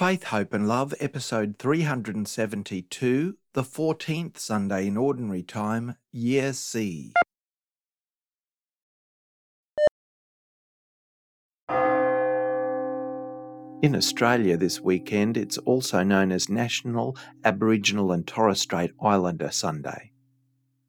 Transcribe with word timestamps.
Faith, 0.00 0.24
Hope 0.24 0.54
and 0.54 0.66
Love, 0.66 0.94
episode 0.98 1.56
372, 1.58 3.36
the 3.52 3.62
14th 3.62 4.38
Sunday 4.38 4.86
in 4.86 4.96
Ordinary 4.96 5.42
Time, 5.42 5.96
Year 6.10 6.54
C. 6.54 7.12
In 13.82 13.94
Australia 13.94 14.56
this 14.56 14.80
weekend, 14.80 15.36
it's 15.36 15.58
also 15.58 16.02
known 16.02 16.32
as 16.32 16.48
National 16.48 17.14
Aboriginal 17.44 18.10
and 18.10 18.26
Torres 18.26 18.62
Strait 18.62 18.92
Islander 19.02 19.50
Sunday. 19.50 20.12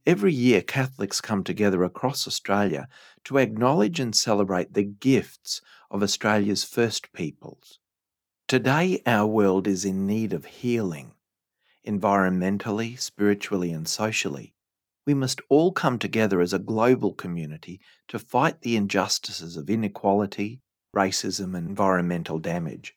Every 0.05 0.33
year, 0.33 0.61
Catholics 0.61 1.19
come 1.19 1.43
together 1.43 1.83
across 1.83 2.25
Australia 2.27 2.87
to 3.25 3.39
acknowledge 3.39 3.99
and 3.99 4.15
celebrate 4.15 4.73
the 4.73 4.85
gifts 4.85 5.59
of 5.89 6.01
Australia's 6.01 6.63
First 6.63 7.11
Peoples. 7.11 7.80
Today, 8.51 9.01
our 9.05 9.25
world 9.25 9.65
is 9.65 9.85
in 9.85 10.05
need 10.05 10.33
of 10.33 10.43
healing, 10.43 11.13
environmentally, 11.87 12.99
spiritually, 12.99 13.71
and 13.71 13.87
socially. 13.87 14.53
We 15.07 15.13
must 15.13 15.39
all 15.47 15.71
come 15.71 15.97
together 15.97 16.41
as 16.41 16.51
a 16.51 16.59
global 16.59 17.13
community 17.13 17.79
to 18.09 18.19
fight 18.19 18.59
the 18.59 18.75
injustices 18.75 19.55
of 19.55 19.69
inequality, 19.69 20.59
racism, 20.93 21.55
and 21.55 21.65
environmental 21.65 22.39
damage. 22.39 22.93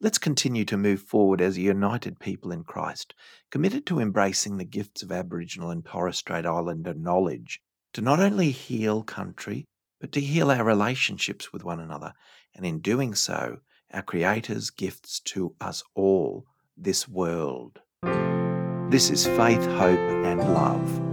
Let's 0.00 0.16
continue 0.16 0.64
to 0.64 0.78
move 0.78 1.02
forward 1.02 1.42
as 1.42 1.58
a 1.58 1.60
united 1.60 2.18
people 2.18 2.50
in 2.50 2.64
Christ, 2.64 3.12
committed 3.50 3.84
to 3.88 4.00
embracing 4.00 4.56
the 4.56 4.64
gifts 4.64 5.02
of 5.02 5.12
Aboriginal 5.12 5.68
and 5.68 5.84
Torres 5.84 6.16
Strait 6.16 6.46
Islander 6.46 6.94
knowledge 6.94 7.60
to 7.92 8.00
not 8.00 8.20
only 8.20 8.52
heal 8.52 9.02
country, 9.02 9.66
but 10.00 10.12
to 10.12 10.20
heal 10.22 10.50
our 10.50 10.64
relationships 10.64 11.52
with 11.52 11.62
one 11.62 11.78
another, 11.78 12.14
and 12.54 12.64
in 12.64 12.78
doing 12.78 13.14
so, 13.14 13.58
our 13.92 14.02
Creator's 14.02 14.70
gifts 14.70 15.20
to 15.20 15.54
us 15.60 15.82
all, 15.94 16.46
this 16.76 17.08
world. 17.08 17.80
This 18.90 19.10
is 19.10 19.26
faith, 19.26 19.64
hope, 19.66 19.98
and 19.98 20.40
love. 20.40 21.11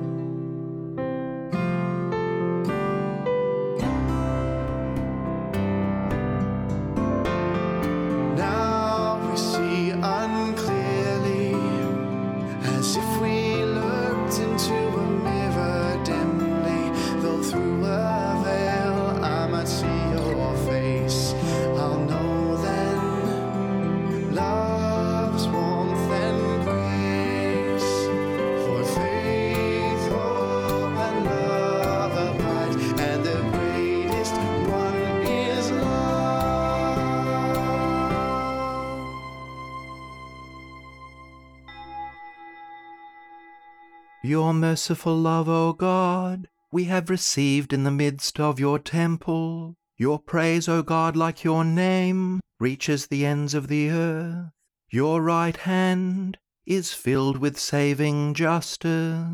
Your 44.30 44.54
merciful 44.54 45.18
love, 45.18 45.50
O 45.50 45.74
God, 45.74 46.50
we 46.72 46.84
have 46.84 47.10
received 47.10 47.74
in 47.74 47.84
the 47.84 47.90
midst 47.90 48.40
of 48.40 48.60
your 48.60 48.78
temple. 48.78 49.76
Your 49.98 50.20
praise, 50.20 50.70
O 50.70 50.84
God, 50.84 51.18
like 51.18 51.44
your 51.44 51.66
name, 51.66 52.40
reaches 52.60 53.08
the 53.08 53.26
ends 53.26 53.56
of 53.56 53.70
the 53.70 53.90
earth. 53.90 54.52
Your 54.92 55.24
right 55.24 55.58
hand 55.58 56.38
is 56.68 56.94
filled 56.94 57.40
with 57.40 57.58
saving 57.58 58.36
justice. 58.36 59.26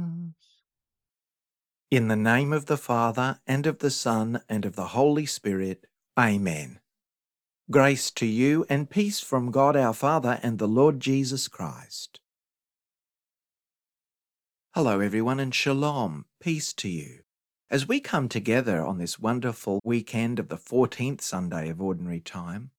In 1.91 2.07
the 2.07 2.16
name 2.16 2.53
of 2.53 2.67
the 2.67 2.78
Father, 2.78 3.41
and 3.45 3.67
of 3.67 3.79
the 3.79 3.91
Son, 3.91 4.44
and 4.47 4.63
of 4.63 4.78
the 4.78 4.95
Holy 4.95 5.25
Spirit. 5.25 5.88
Amen. 6.17 6.79
Grace 7.69 8.09
to 8.11 8.25
you 8.25 8.66
and 8.69 8.89
peace 8.89 9.19
from 9.19 9.51
God 9.51 9.75
our 9.75 9.94
Father 9.94 10.39
and 10.41 10.57
the 10.57 10.69
Lord 10.69 11.01
Jesus 11.01 11.50
Christ. 11.50 12.22
Hello, 14.75 15.00
everyone, 15.00 15.40
and 15.40 15.56
shalom, 15.56 16.25
peace 16.41 16.74
to 16.74 16.90
you. 16.90 17.19
As 17.72 17.88
we 17.88 18.02
come 18.02 18.28
together 18.28 18.86
on 18.86 18.97
this 18.97 19.18
wonderful 19.18 19.80
weekend 19.86 20.38
of 20.38 20.50
the 20.50 20.58
14th 20.58 21.22
Sunday 21.22 21.69
of 21.69 21.81
Ordinary 21.81 22.19
Time, 22.19 22.72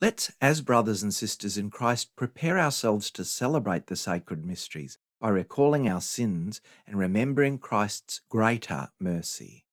let's, 0.00 0.32
as 0.40 0.62
brothers 0.62 1.04
and 1.04 1.14
sisters 1.14 1.56
in 1.56 1.70
Christ, 1.70 2.16
prepare 2.16 2.58
ourselves 2.58 3.08
to 3.12 3.24
celebrate 3.24 3.86
the 3.86 3.94
sacred 3.94 4.44
mysteries 4.44 4.98
by 5.20 5.28
recalling 5.28 5.88
our 5.88 6.00
sins 6.00 6.60
and 6.88 6.98
remembering 6.98 7.58
Christ's 7.58 8.20
greater 8.28 8.88
mercy. 8.98 9.63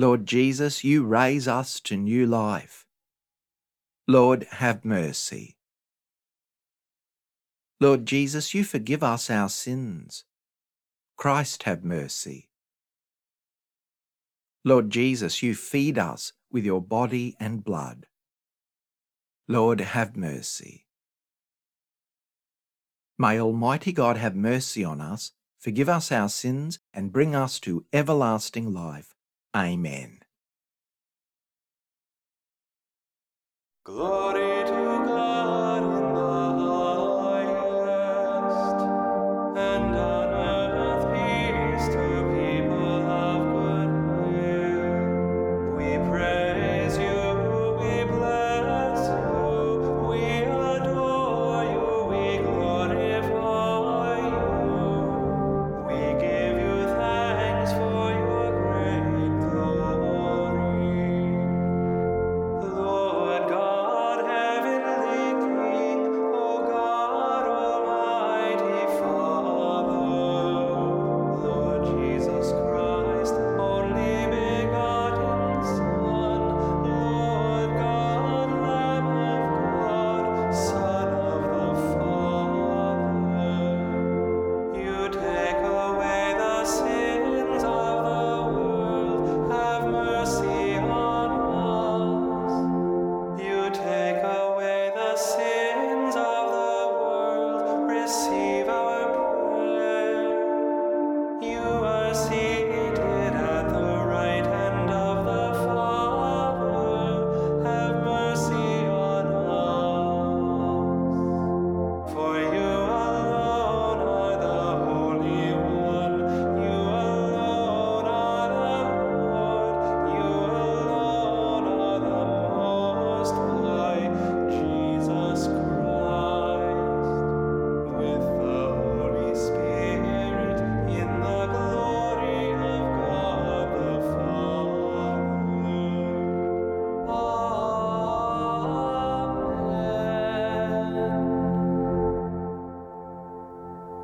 Lord 0.00 0.24
Jesus, 0.24 0.82
you 0.82 1.04
raise 1.04 1.46
us 1.46 1.78
to 1.80 1.94
new 1.94 2.24
life. 2.24 2.86
Lord, 4.08 4.46
have 4.52 4.82
mercy. 4.82 5.58
Lord 7.80 8.06
Jesus, 8.06 8.54
you 8.54 8.64
forgive 8.64 9.02
us 9.02 9.28
our 9.28 9.50
sins. 9.50 10.24
Christ, 11.18 11.64
have 11.64 11.84
mercy. 11.84 12.48
Lord 14.64 14.88
Jesus, 14.88 15.42
you 15.42 15.54
feed 15.54 15.98
us 15.98 16.32
with 16.50 16.64
your 16.64 16.80
body 16.80 17.36
and 17.38 17.62
blood. 17.62 18.06
Lord, 19.48 19.80
have 19.82 20.16
mercy. 20.16 20.86
May 23.18 23.38
Almighty 23.38 23.92
God 23.92 24.16
have 24.16 24.34
mercy 24.34 24.82
on 24.82 25.02
us, 25.02 25.32
forgive 25.58 25.90
us 25.90 26.10
our 26.10 26.30
sins, 26.30 26.78
and 26.94 27.12
bring 27.12 27.34
us 27.34 27.60
to 27.60 27.84
everlasting 27.92 28.72
life. 28.72 29.14
Amen. 29.56 30.20
Glory 33.84 34.64
to 34.66 34.99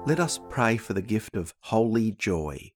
let 0.06 0.20
us 0.20 0.38
pray 0.48 0.76
for 0.76 0.92
the 0.92 1.02
gift 1.02 1.34
of 1.34 1.52
holy 1.62 2.12
joy. 2.12 2.70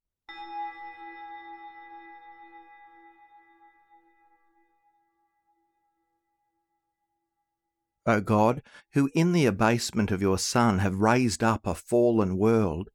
O 8.05 8.21
God, 8.21 8.62
who 8.94 9.09
in 9.15 9.31
the 9.31 9.47
abasement 9.47 10.11
of 10.11 10.21
your 10.21 10.38
Son 10.38 10.81
have 10.81 10.97
raised 10.97 11.44
up 11.44 11.69
a 11.69 11.75
fallen 11.77 12.37
world, 12.37 12.88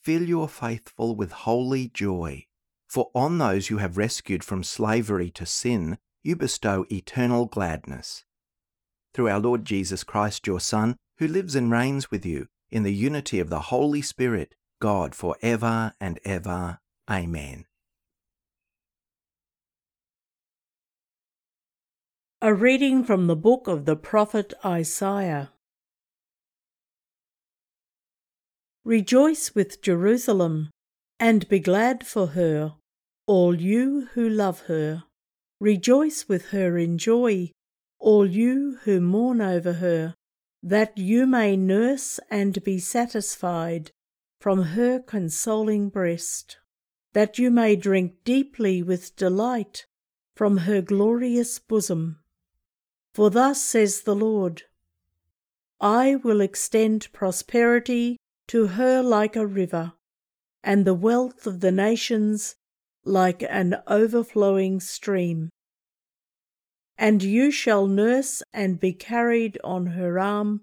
fill 0.00 0.22
your 0.22 0.48
faithful 0.48 1.14
with 1.14 1.30
holy 1.32 1.88
joy. 1.88 2.46
For 2.88 3.10
on 3.14 3.36
those 3.36 3.68
you 3.68 3.76
have 3.76 3.98
rescued 3.98 4.42
from 4.42 4.64
slavery 4.64 5.30
to 5.32 5.44
sin, 5.44 5.98
you 6.22 6.34
bestow 6.34 6.86
eternal 6.90 7.44
gladness. 7.44 8.24
Through 9.12 9.28
our 9.28 9.38
Lord 9.38 9.66
Jesus 9.66 10.02
Christ, 10.02 10.46
your 10.46 10.60
Son, 10.60 10.96
who 11.18 11.28
lives 11.28 11.54
and 11.54 11.70
reigns 11.70 12.10
with 12.10 12.24
you 12.24 12.48
in 12.70 12.82
the 12.82 12.94
unity 12.94 13.40
of 13.40 13.50
the 13.50 13.60
Holy 13.60 14.02
Spirit, 14.02 14.54
God, 14.80 15.14
for 15.14 15.36
ever 15.42 15.94
and 16.00 16.18
ever. 16.24 16.78
Amen. 17.10 17.66
A 22.42 22.54
reading 22.54 23.04
from 23.04 23.26
the 23.26 23.36
book 23.36 23.68
of 23.68 23.84
the 23.84 23.96
prophet 23.96 24.54
Isaiah. 24.64 25.52
Rejoice 28.84 29.54
with 29.54 29.82
Jerusalem, 29.82 30.70
and 31.18 31.46
be 31.48 31.60
glad 31.60 32.06
for 32.06 32.28
her, 32.28 32.76
all 33.26 33.54
you 33.54 34.08
who 34.14 34.26
love 34.26 34.60
her. 34.62 35.04
Rejoice 35.60 36.26
with 36.28 36.46
her 36.46 36.78
in 36.78 36.96
joy, 36.96 37.50
all 37.98 38.26
you 38.26 38.78
who 38.84 39.02
mourn 39.02 39.42
over 39.42 39.74
her, 39.74 40.14
that 40.62 40.96
you 40.98 41.26
may 41.26 41.56
nurse 41.56 42.20
and 42.30 42.62
be 42.64 42.78
satisfied 42.78 43.90
from 44.40 44.62
her 44.62 44.98
consoling 44.98 45.88
breast, 45.88 46.58
that 47.12 47.38
you 47.38 47.50
may 47.50 47.76
drink 47.76 48.14
deeply 48.24 48.82
with 48.82 49.16
delight 49.16 49.86
from 50.34 50.58
her 50.58 50.80
glorious 50.80 51.58
bosom. 51.58 52.18
For 53.14 53.30
thus 53.30 53.62
says 53.62 54.02
the 54.02 54.14
Lord 54.14 54.62
I 55.80 56.16
will 56.16 56.40
extend 56.40 57.12
prosperity 57.12 58.18
to 58.48 58.66
her 58.68 59.02
like 59.02 59.36
a 59.36 59.46
river, 59.46 59.92
and 60.62 60.84
the 60.84 60.94
wealth 60.94 61.46
of 61.46 61.60
the 61.60 61.72
nations 61.72 62.56
like 63.04 63.42
an 63.42 63.76
overflowing 63.86 64.80
stream. 64.80 65.48
And 67.00 67.22
you 67.22 67.50
shall 67.50 67.86
nurse 67.86 68.42
and 68.52 68.78
be 68.78 68.92
carried 68.92 69.58
on 69.64 69.86
her 69.86 70.18
arm, 70.18 70.60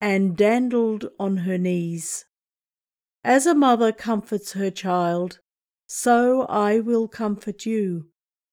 and 0.00 0.36
dandled 0.36 1.08
on 1.16 1.38
her 1.38 1.56
knees. 1.56 2.24
As 3.22 3.46
a 3.46 3.54
mother 3.54 3.92
comforts 3.92 4.54
her 4.54 4.72
child, 4.72 5.38
so 5.86 6.42
I 6.46 6.80
will 6.80 7.06
comfort 7.06 7.66
you. 7.66 8.08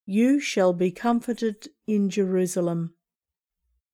You 0.05 0.39
shall 0.39 0.73
be 0.73 0.91
comforted 0.91 1.69
in 1.87 2.11
Jerusalem. 2.11 2.93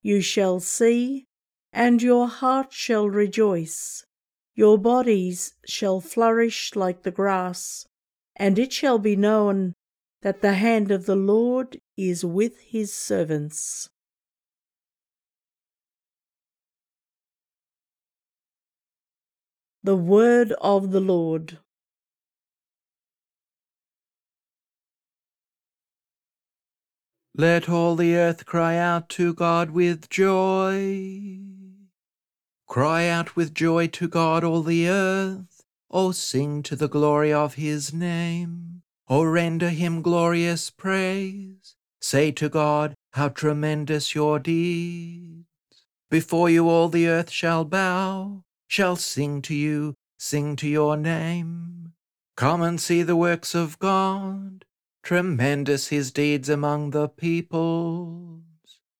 You 0.02 0.20
shall 0.20 0.60
see, 0.60 1.24
and 1.72 2.02
your 2.02 2.28
heart 2.28 2.74
shall 2.74 3.08
rejoice. 3.08 4.04
Your 4.54 4.76
bodies 4.76 5.54
shall 5.66 6.02
flourish 6.02 6.76
like 6.76 7.04
the 7.04 7.10
grass, 7.10 7.86
and 8.36 8.58
it 8.58 8.70
shall 8.70 8.98
be 8.98 9.16
known 9.16 9.72
that 10.22 10.42
the 10.42 10.54
hand 10.54 10.90
of 10.90 11.06
the 11.06 11.16
Lord 11.16 11.80
is 11.96 12.24
with 12.24 12.60
his 12.60 12.92
servants. 12.92 13.88
The 19.82 19.96
word 19.96 20.52
of 20.60 20.90
the 20.90 21.00
Lord. 21.00 21.58
Let 27.34 27.70
all 27.70 27.96
the 27.96 28.14
earth 28.14 28.44
cry 28.44 28.76
out 28.76 29.08
to 29.10 29.32
God 29.32 29.70
with 29.70 30.10
joy. 30.10 31.38
Cry 32.66 33.08
out 33.08 33.34
with 33.36 33.54
joy 33.54 33.86
to 33.86 34.06
God, 34.06 34.44
all 34.44 34.62
the 34.62 34.86
earth. 34.86 35.64
O 35.90 36.12
sing 36.12 36.62
to 36.64 36.76
the 36.76 36.88
glory 36.88 37.32
of 37.32 37.54
his 37.54 37.94
name. 37.94 38.82
O 39.10 39.22
render 39.24 39.68
him 39.68 40.00
glorious 40.00 40.70
praise. 40.70 41.76
Say 42.00 42.32
to 42.32 42.48
God, 42.48 42.94
How 43.12 43.28
tremendous 43.28 44.14
your 44.14 44.38
deeds. 44.38 45.44
Before 46.10 46.48
you 46.48 46.70
all 46.70 46.88
the 46.88 47.08
earth 47.08 47.30
shall 47.30 47.66
bow, 47.66 48.44
shall 48.68 48.96
sing 48.96 49.42
to 49.42 49.54
you, 49.54 49.94
sing 50.18 50.56
to 50.56 50.68
your 50.68 50.96
name. 50.96 51.92
Come 52.36 52.62
and 52.62 52.80
see 52.80 53.02
the 53.02 53.16
works 53.16 53.54
of 53.54 53.78
God 53.78 54.64
Tremendous 55.02 55.88
his 55.88 56.12
deeds 56.12 56.48
among 56.48 56.90
the 56.90 57.08
peoples. 57.08 58.42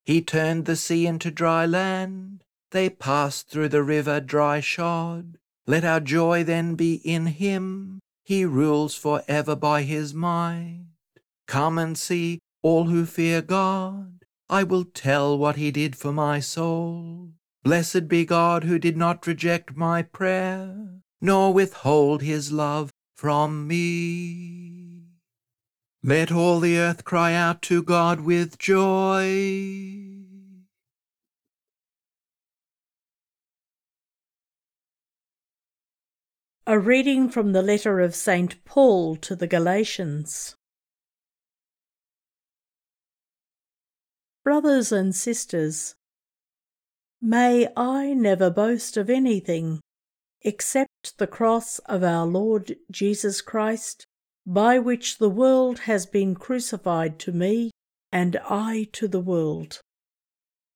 He 0.05 0.23
turned 0.23 0.65
the 0.65 0.77
sea 0.77 1.07
into 1.07 1.31
dry 1.31 1.67
land. 1.67 2.43
They 2.71 2.89
passed 2.89 3.49
through 3.49 3.69
the 3.69 3.83
river 3.83 4.21
dry 4.21 4.61
shod. 4.61 5.39
Let 5.67 5.85
our 5.85 6.01
joy 6.01 6.43
then 6.43 6.75
be 6.75 6.95
in 6.95 7.27
him. 7.27 8.01
He 8.31 8.45
rules 8.45 8.95
for 8.95 9.25
ever 9.27 9.57
by 9.57 9.83
his 9.83 10.15
might. 10.15 10.85
Come 11.49 11.79
and 11.79 11.99
see 11.99 12.39
all 12.63 12.85
who 12.85 13.05
fear 13.05 13.43
God. 13.43 14.25
I 14.49 14.63
will 14.63 14.85
tell 14.85 15.37
what 15.37 15.57
he 15.57 15.73
did 15.73 15.97
for 15.97 16.13
my 16.13 16.39
soul. 16.39 17.31
Blessed 17.65 18.07
be 18.07 18.25
God 18.25 18.63
who 18.63 18.79
did 18.79 18.97
not 18.97 19.27
reject 19.27 19.77
my 19.77 20.03
prayer, 20.03 21.01
nor 21.21 21.53
withhold 21.53 22.23
his 22.23 22.53
love 22.53 22.93
from 23.17 23.67
me. 23.67 25.07
Let 26.05 26.31
all 26.31 26.61
the 26.61 26.79
earth 26.79 27.03
cry 27.03 27.35
out 27.35 27.63
to 27.63 27.83
God 27.83 28.21
with 28.21 28.59
joy. 28.59 30.10
A 36.71 36.79
reading 36.79 37.29
from 37.29 37.51
the 37.51 37.63
letter 37.63 37.99
of 37.99 38.15
St. 38.15 38.65
Paul 38.65 39.17
to 39.17 39.35
the 39.35 39.49
Galatians. 39.49 40.55
Brothers 44.45 44.93
and 44.93 45.13
sisters, 45.13 45.97
may 47.21 47.67
I 47.77 48.15
never 48.15 48.51
boast 48.51 48.97
of 48.97 49.11
anything 49.11 49.81
except 50.43 51.19
the 51.19 51.27
cross 51.27 51.81
of 51.87 52.05
our 52.05 52.25
Lord 52.25 52.77
Jesus 52.89 53.41
Christ 53.41 54.07
by 54.47 54.79
which 54.79 55.19
the 55.19 55.29
world 55.29 55.81
has 55.91 56.07
been 56.07 56.37
crucified 56.37 57.19
to 57.19 57.33
me, 57.33 57.73
and 58.13 58.37
I 58.49 58.87
to 58.93 59.09
the 59.09 59.19
world. 59.19 59.81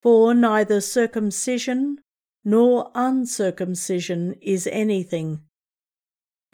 For 0.02 0.34
neither 0.34 0.80
circumcision 0.80 2.00
nor 2.44 2.90
uncircumcision 2.96 4.34
is 4.42 4.66
anything, 4.72 5.42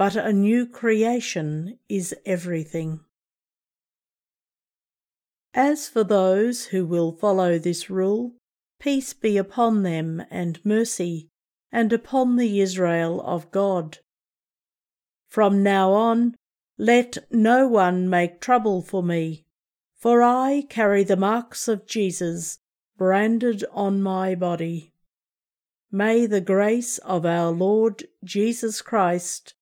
but 0.01 0.17
a 0.17 0.33
new 0.33 0.67
creation 0.67 1.79
is 1.87 2.15
everything. 2.25 3.01
As 5.53 5.91
for 5.91 6.03
those 6.03 6.65
who 6.69 6.87
will 6.87 7.13
follow 7.13 7.59
this 7.59 7.91
rule, 7.91 8.33
peace 8.79 9.13
be 9.13 9.37
upon 9.37 9.83
them 9.83 10.23
and 10.31 10.59
mercy, 10.65 11.29
and 11.71 11.93
upon 11.93 12.37
the 12.37 12.63
Israel 12.63 13.21
of 13.21 13.51
God. 13.51 13.99
From 15.29 15.63
now 15.63 15.93
on, 15.93 16.35
let 16.79 17.19
no 17.31 17.69
one 17.69 18.09
make 18.09 18.41
trouble 18.41 18.81
for 18.81 19.03
me, 19.03 19.45
for 19.99 20.23
I 20.23 20.65
carry 20.71 21.05
the 21.05 21.15
marks 21.15 21.69
of 21.69 21.87
Jesus 21.87 22.59
branded 22.97 23.67
on 23.71 24.01
my 24.01 24.35
body. 24.35 24.95
May 25.93 26.25
the 26.25 26.41
grace 26.41 26.97
of 26.97 27.27
our 27.27 27.51
Lord 27.51 28.05
Jesus 28.25 28.81
Christ 28.81 29.53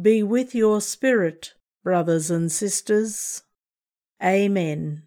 be 0.00 0.22
with 0.22 0.54
your 0.54 0.80
spirit, 0.80 1.54
brothers 1.82 2.30
and 2.30 2.52
sisters. 2.52 3.42
Amen. 4.22 5.02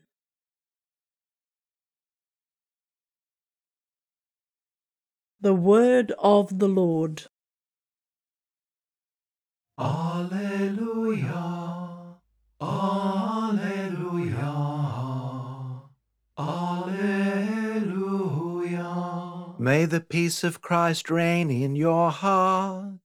The 5.39 5.53
Word 5.55 6.11
of 6.19 6.59
the 6.59 6.67
Lord. 6.67 7.23
Alleluia. 9.79 11.31
Alleluia. 12.61 13.71
Alleluia. 16.37 17.61
May 19.57 19.85
the 19.85 20.01
peace 20.01 20.43
of 20.43 20.61
Christ 20.61 21.09
reign 21.09 21.49
in 21.49 21.75
your 21.75 22.11
hearts, 22.11 22.99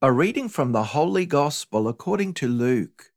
A 0.00 0.10
reading 0.10 0.48
from 0.48 0.72
the 0.72 0.84
Holy 0.84 1.26
Gospel 1.26 1.86
according 1.86 2.32
to 2.34 2.48
Luke. 2.48 3.12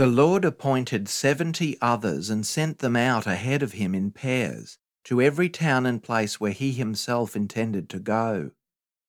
The 0.00 0.06
Lord 0.06 0.46
appointed 0.46 1.10
seventy 1.10 1.76
others 1.82 2.30
and 2.30 2.46
sent 2.46 2.78
them 2.78 2.96
out 2.96 3.26
ahead 3.26 3.62
of 3.62 3.72
him 3.72 3.94
in 3.94 4.12
pairs 4.12 4.78
to 5.04 5.20
every 5.20 5.50
town 5.50 5.84
and 5.84 6.02
place 6.02 6.40
where 6.40 6.52
he 6.52 6.72
himself 6.72 7.36
intended 7.36 7.90
to 7.90 7.98
go. 7.98 8.52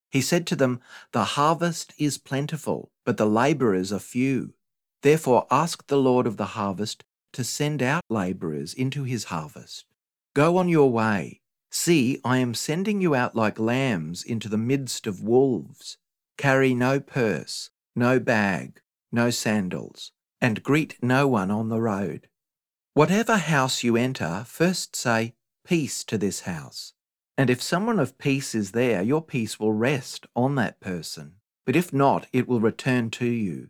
He 0.10 0.19
said 0.19 0.45
to 0.48 0.55
them, 0.57 0.81
The 1.13 1.24
harvest 1.39 1.93
is 1.98 2.17
plentiful, 2.17 2.91
but 3.05 3.15
the 3.15 3.25
labourers 3.25 3.93
are 3.93 4.00
few. 4.00 4.53
Therefore 5.01 5.48
ask 5.50 5.88
the 5.88 5.95
Lord 5.95 6.27
of 6.27 6.36
the 6.36 6.60
harvest 6.60 7.05
to 7.31 7.45
send 7.45 7.81
out 7.81 8.03
labourers 8.10 8.74
into 8.74 9.03
his 9.05 9.24
harvest. 9.31 9.86
Go 10.33 10.57
on 10.57 10.67
your 10.67 10.91
way. 10.91 11.39
See, 11.69 12.19
I 12.25 12.39
am 12.39 12.53
sending 12.53 13.00
you 13.00 13.15
out 13.15 13.33
like 13.33 13.57
lambs 13.57 14.25
into 14.25 14.50
the 14.50 14.57
midst 14.57 15.07
of 15.07 15.24
wolves. 15.24 15.98
Carry 16.38 16.74
no 16.74 17.00
purse, 17.00 17.69
no 17.95 18.19
bag, 18.19 18.81
no 19.10 19.29
sandals, 19.29 20.12
and 20.41 20.63
greet 20.63 20.98
no 21.01 21.27
one 21.27 21.51
on 21.51 21.69
the 21.69 21.79
road. 21.79 22.27
Whatever 22.93 23.38
house 23.38 23.83
you 23.83 23.95
enter, 23.95 24.43
first 24.48 24.95
say, 24.95 25.36
Peace 25.63 26.03
to 26.05 26.17
this 26.17 26.41
house. 26.41 26.93
And 27.38 27.50
if 27.50 27.62
someone 27.62 28.00
of 28.00 28.17
peace 28.17 28.53
is 28.53 28.71
there, 28.71 29.01
your 29.01 29.21
peace 29.21 29.60
will 29.60 29.74
rest 29.74 30.25
on 30.36 30.55
that 30.55 30.79
person. 30.79 31.36
But 31.65 31.75
if 31.75 31.93
not, 31.93 32.27
it 32.33 32.48
will 32.48 32.60
return 32.60 33.10
to 33.12 33.25
you. 33.25 33.69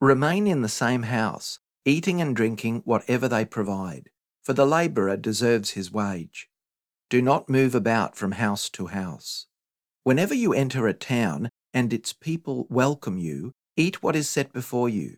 Remain 0.00 0.46
in 0.46 0.62
the 0.62 0.68
same 0.68 1.04
house, 1.04 1.60
eating 1.84 2.20
and 2.20 2.36
drinking 2.36 2.82
whatever 2.84 3.28
they 3.28 3.44
provide, 3.44 4.10
for 4.42 4.52
the 4.52 4.66
labourer 4.66 5.16
deserves 5.16 5.70
his 5.70 5.92
wage. 5.92 6.48
Do 7.08 7.22
not 7.22 7.48
move 7.48 7.74
about 7.74 8.16
from 8.16 8.32
house 8.32 8.68
to 8.70 8.88
house. 8.88 9.46
Whenever 10.04 10.34
you 10.34 10.52
enter 10.52 10.86
a 10.86 10.92
town 10.92 11.48
and 11.72 11.92
its 11.92 12.12
people 12.12 12.66
welcome 12.68 13.18
you, 13.18 13.52
eat 13.76 14.02
what 14.02 14.16
is 14.16 14.28
set 14.28 14.52
before 14.52 14.88
you. 14.88 15.16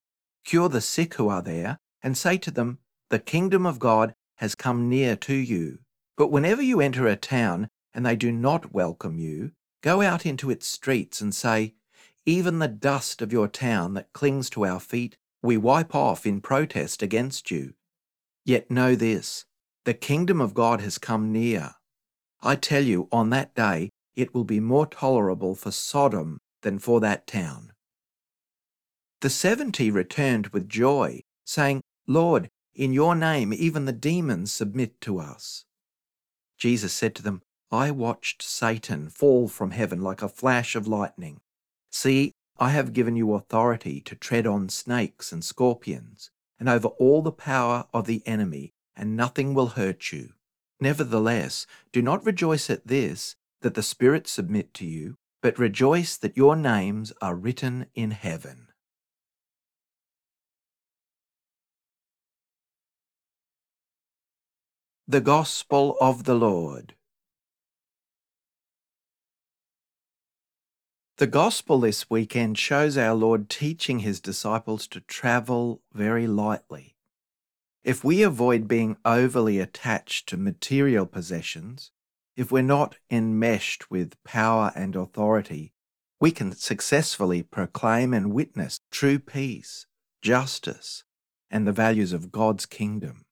Cure 0.50 0.69
the 0.69 0.80
sick 0.80 1.14
who 1.14 1.28
are 1.28 1.42
there, 1.42 1.78
and 2.02 2.19
say 2.19 2.37
to 2.37 2.50
them, 2.50 2.80
The 3.11 3.21
kingdom 3.21 3.64
of 3.64 3.78
God 3.78 4.16
has 4.38 4.57
come 4.57 4.88
near 4.88 5.14
to 5.14 5.33
you. 5.33 5.78
But 6.16 6.33
whenever 6.33 6.61
you 6.61 6.80
enter 6.80 7.07
a 7.07 7.14
town 7.14 7.69
and 7.95 8.04
they 8.04 8.16
do 8.16 8.33
not 8.33 8.75
welcome 8.75 9.21
you, 9.21 9.52
go 9.80 10.02
out 10.02 10.26
into 10.26 10.50
its 10.50 10.66
streets 10.66 11.21
and 11.21 11.33
say, 11.33 11.75
Even 12.26 12.59
the 12.59 12.66
dust 12.66 13.23
of 13.23 13.33
your 13.33 13.47
town 13.47 13.95
that 13.95 14.12
clings 14.12 14.50
to 14.50 14.66
our 14.66 14.80
feet, 14.80 15.16
we 15.40 15.57
wipe 15.57 15.95
off 15.95 16.26
in 16.26 16.40
protest 16.40 17.00
against 17.00 17.52
you. 17.52 17.75
Yet 18.45 18.73
know 18.73 18.97
this 18.97 19.45
the 19.85 19.95
kingdom 19.95 20.40
of 20.40 20.52
God 20.52 20.80
has 20.80 20.99
come 20.99 21.30
near. 21.30 21.76
I 22.42 22.57
tell 22.57 22.83
you, 22.83 23.07
on 23.12 23.30
that 23.30 23.54
day 23.54 23.90
it 24.16 24.35
will 24.35 24.42
be 24.42 24.59
more 24.59 24.87
tolerable 24.87 25.54
for 25.54 25.71
Sodom 25.71 26.40
than 26.62 26.80
for 26.80 26.99
that 26.99 27.28
town. 27.28 27.69
The 29.20 29.30
seventy 29.30 29.90
returned 29.90 30.48
with 30.48 30.68
joy, 30.68 31.20
saying, 31.44 31.82
Lord, 32.06 32.48
in 32.74 32.94
your 32.94 33.14
name 33.14 33.52
even 33.52 33.84
the 33.84 33.92
demons 33.92 34.50
submit 34.50 34.98
to 35.02 35.18
us. 35.18 35.66
Jesus 36.56 36.92
said 36.92 37.14
to 37.16 37.22
them, 37.22 37.42
I 37.70 37.90
watched 37.90 38.42
Satan 38.42 39.10
fall 39.10 39.46
from 39.46 39.72
heaven 39.72 40.00
like 40.00 40.22
a 40.22 40.28
flash 40.28 40.74
of 40.74 40.88
lightning. 40.88 41.40
See, 41.92 42.32
I 42.58 42.70
have 42.70 42.92
given 42.92 43.14
you 43.14 43.34
authority 43.34 44.00
to 44.02 44.14
tread 44.14 44.46
on 44.46 44.68
snakes 44.70 45.32
and 45.32 45.44
scorpions, 45.44 46.30
and 46.58 46.68
over 46.68 46.88
all 46.88 47.22
the 47.22 47.30
power 47.30 47.86
of 47.92 48.06
the 48.06 48.22
enemy, 48.26 48.72
and 48.96 49.16
nothing 49.16 49.54
will 49.54 49.68
hurt 49.68 50.12
you. 50.12 50.30
Nevertheless, 50.80 51.66
do 51.92 52.00
not 52.00 52.24
rejoice 52.24 52.70
at 52.70 52.86
this, 52.86 53.36
that 53.60 53.74
the 53.74 53.82
spirits 53.82 54.30
submit 54.30 54.72
to 54.74 54.86
you, 54.86 55.16
but 55.42 55.58
rejoice 55.58 56.16
that 56.16 56.36
your 56.36 56.56
names 56.56 57.12
are 57.20 57.34
written 57.34 57.86
in 57.94 58.12
heaven. 58.12 58.68
The 65.11 65.21
Gospel 65.21 65.97
of 66.00 66.23
the 66.23 66.37
Lord. 66.37 66.95
The 71.19 71.26
Gospel 71.26 71.81
this 71.81 72.09
weekend 72.09 72.57
shows 72.59 72.97
our 72.97 73.17
Lord 73.17 73.50
teaching 73.50 73.99
his 73.99 74.21
disciples 74.21 74.87
to 74.87 75.00
travel 75.00 75.83
very 75.93 76.29
lightly. 76.29 76.95
If 77.83 78.05
we 78.05 78.23
avoid 78.23 78.69
being 78.69 78.99
overly 79.05 79.59
attached 79.59 80.29
to 80.29 80.37
material 80.37 81.07
possessions, 81.07 81.90
if 82.37 82.52
we're 82.52 82.62
not 82.62 82.95
enmeshed 83.11 83.90
with 83.90 84.23
power 84.23 84.71
and 84.76 84.95
authority, 84.95 85.73
we 86.21 86.31
can 86.31 86.52
successfully 86.52 87.43
proclaim 87.43 88.14
and 88.14 88.33
witness 88.33 88.79
true 88.93 89.19
peace, 89.19 89.87
justice, 90.23 91.02
and 91.50 91.67
the 91.67 91.73
values 91.73 92.12
of 92.12 92.31
God's 92.31 92.64
kingdom. 92.64 93.25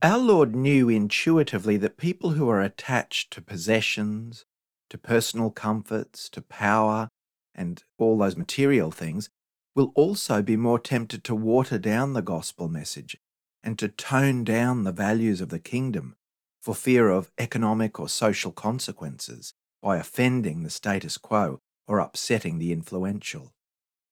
Our 0.00 0.18
Lord 0.18 0.54
knew 0.54 0.88
intuitively 0.88 1.76
that 1.78 1.96
people 1.96 2.30
who 2.30 2.48
are 2.48 2.60
attached 2.60 3.32
to 3.32 3.42
possessions, 3.42 4.44
to 4.90 4.98
personal 4.98 5.50
comforts, 5.50 6.28
to 6.30 6.40
power, 6.40 7.08
and 7.52 7.82
all 7.98 8.16
those 8.16 8.36
material 8.36 8.92
things, 8.92 9.28
will 9.74 9.90
also 9.96 10.40
be 10.40 10.56
more 10.56 10.78
tempted 10.78 11.24
to 11.24 11.34
water 11.34 11.78
down 11.78 12.12
the 12.12 12.22
gospel 12.22 12.68
message 12.68 13.16
and 13.64 13.76
to 13.80 13.88
tone 13.88 14.44
down 14.44 14.84
the 14.84 14.92
values 14.92 15.40
of 15.40 15.48
the 15.48 15.58
kingdom 15.58 16.14
for 16.62 16.76
fear 16.76 17.08
of 17.08 17.32
economic 17.36 17.98
or 17.98 18.08
social 18.08 18.52
consequences 18.52 19.52
by 19.82 19.96
offending 19.96 20.62
the 20.62 20.70
status 20.70 21.18
quo 21.18 21.58
or 21.88 21.98
upsetting 21.98 22.58
the 22.58 22.70
influential. 22.70 23.52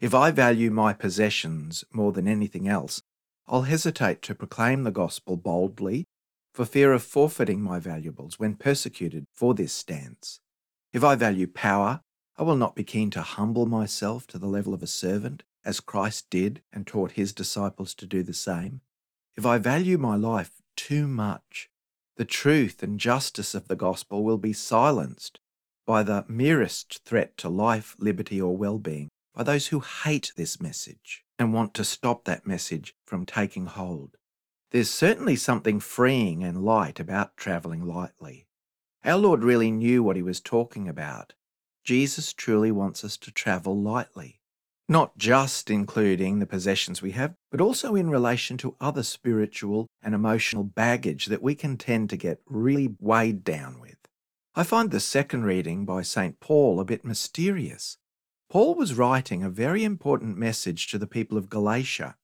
If 0.00 0.14
I 0.14 0.32
value 0.32 0.72
my 0.72 0.92
possessions 0.92 1.84
more 1.92 2.10
than 2.10 2.26
anything 2.26 2.66
else, 2.66 3.02
I'll 3.48 3.62
hesitate 3.62 4.22
to 4.22 4.34
proclaim 4.34 4.82
the 4.82 4.90
gospel 4.90 5.36
boldly 5.36 6.04
for 6.52 6.64
fear 6.64 6.92
of 6.92 7.02
forfeiting 7.02 7.60
my 7.60 7.78
valuables 7.78 8.38
when 8.38 8.54
persecuted 8.54 9.24
for 9.32 9.54
this 9.54 9.72
stance. 9.72 10.40
If 10.92 11.04
I 11.04 11.14
value 11.14 11.46
power 11.46 12.00
I 12.38 12.42
will 12.42 12.56
not 12.56 12.74
be 12.74 12.84
keen 12.84 13.10
to 13.10 13.22
humble 13.22 13.66
myself 13.66 14.26
to 14.28 14.38
the 14.38 14.46
level 14.46 14.74
of 14.74 14.82
a 14.82 14.86
servant, 14.86 15.42
as 15.64 15.80
Christ 15.80 16.26
did 16.28 16.62
and 16.72 16.86
taught 16.86 17.12
his 17.12 17.32
disciples 17.32 17.94
to 17.94 18.06
do 18.06 18.22
the 18.22 18.34
same. 18.34 18.82
If 19.36 19.46
I 19.46 19.58
value 19.58 19.96
my 19.96 20.16
life 20.16 20.50
too 20.76 21.06
much, 21.06 21.70
the 22.16 22.24
truth 22.24 22.82
and 22.82 23.00
justice 23.00 23.54
of 23.54 23.68
the 23.68 23.76
gospel 23.76 24.22
will 24.22 24.38
be 24.38 24.52
silenced 24.52 25.40
by 25.86 26.02
the 26.02 26.24
merest 26.28 27.00
threat 27.04 27.36
to 27.38 27.48
life, 27.48 27.96
liberty, 27.98 28.40
or 28.40 28.56
well 28.56 28.78
being 28.78 29.08
by 29.34 29.42
those 29.42 29.68
who 29.68 29.80
hate 29.80 30.32
this 30.36 30.60
message 30.60 31.25
and 31.38 31.52
want 31.52 31.74
to 31.74 31.84
stop 31.84 32.24
that 32.24 32.46
message 32.46 32.94
from 33.04 33.26
taking 33.26 33.66
hold. 33.66 34.16
There's 34.70 34.90
certainly 34.90 35.36
something 35.36 35.80
freeing 35.80 36.42
and 36.42 36.64
light 36.64 36.98
about 36.98 37.36
travelling 37.36 37.86
lightly. 37.86 38.46
Our 39.04 39.18
Lord 39.18 39.44
really 39.44 39.70
knew 39.70 40.02
what 40.02 40.16
he 40.16 40.22
was 40.22 40.40
talking 40.40 40.88
about 40.88 41.34
Jesus 41.84 42.32
truly 42.32 42.72
wants 42.72 43.04
us 43.04 43.16
to 43.18 43.30
travel 43.30 43.80
lightly, 43.80 44.40
not 44.88 45.16
just 45.16 45.70
including 45.70 46.40
the 46.40 46.46
possessions 46.46 47.00
we 47.00 47.12
have, 47.12 47.34
but 47.52 47.60
also 47.60 47.94
in 47.94 48.10
relation 48.10 48.56
to 48.58 48.74
other 48.80 49.04
spiritual 49.04 49.86
and 50.02 50.12
emotional 50.12 50.64
baggage 50.64 51.26
that 51.26 51.42
we 51.42 51.54
can 51.54 51.76
tend 51.76 52.10
to 52.10 52.16
get 52.16 52.40
really 52.44 52.96
weighed 52.98 53.44
down 53.44 53.80
with. 53.80 53.96
I 54.56 54.64
find 54.64 54.90
the 54.90 54.98
second 54.98 55.44
reading 55.44 55.84
by 55.84 56.02
St. 56.02 56.40
Paul 56.40 56.80
a 56.80 56.84
bit 56.84 57.04
mysterious. 57.04 57.98
Paul 58.48 58.76
was 58.76 58.94
writing 58.94 59.42
a 59.42 59.50
very 59.50 59.82
important 59.82 60.38
message 60.38 60.86
to 60.88 60.98
the 60.98 61.06
people 61.06 61.36
of 61.36 61.50
Galatia. 61.50 62.14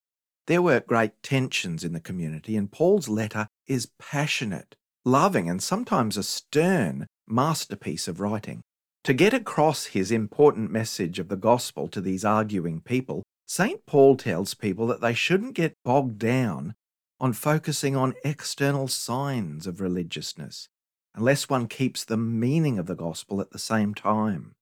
There 0.46 0.62
were 0.62 0.80
great 0.80 1.20
tensions 1.22 1.82
in 1.82 1.92
the 1.92 2.00
community, 2.00 2.56
and 2.56 2.70
Paul's 2.70 3.08
letter 3.08 3.48
is 3.66 3.90
passionate, 3.98 4.76
loving, 5.04 5.50
and 5.50 5.62
sometimes 5.62 6.16
a 6.16 6.22
stern 6.22 7.06
masterpiece 7.26 8.06
of 8.06 8.20
writing. 8.20 8.62
To 9.04 9.12
get 9.12 9.34
across 9.34 9.86
his 9.86 10.12
important 10.12 10.70
message 10.70 11.18
of 11.18 11.28
the 11.28 11.36
gospel 11.36 11.88
to 11.88 12.00
these 12.00 12.24
arguing 12.24 12.80
people, 12.80 13.24
St. 13.48 13.84
Paul 13.84 14.16
tells 14.16 14.54
people 14.54 14.86
that 14.86 15.00
they 15.00 15.14
shouldn't 15.14 15.54
get 15.54 15.74
bogged 15.84 16.18
down 16.18 16.74
on 17.18 17.32
focusing 17.32 17.96
on 17.96 18.14
external 18.24 18.86
signs 18.86 19.66
of 19.66 19.80
religiousness, 19.80 20.68
unless 21.16 21.48
one 21.48 21.66
keeps 21.66 22.04
the 22.04 22.16
meaning 22.16 22.78
of 22.78 22.86
the 22.86 22.94
gospel 22.94 23.40
at 23.40 23.50
the 23.50 23.58
same 23.58 23.92
time. 23.92 24.54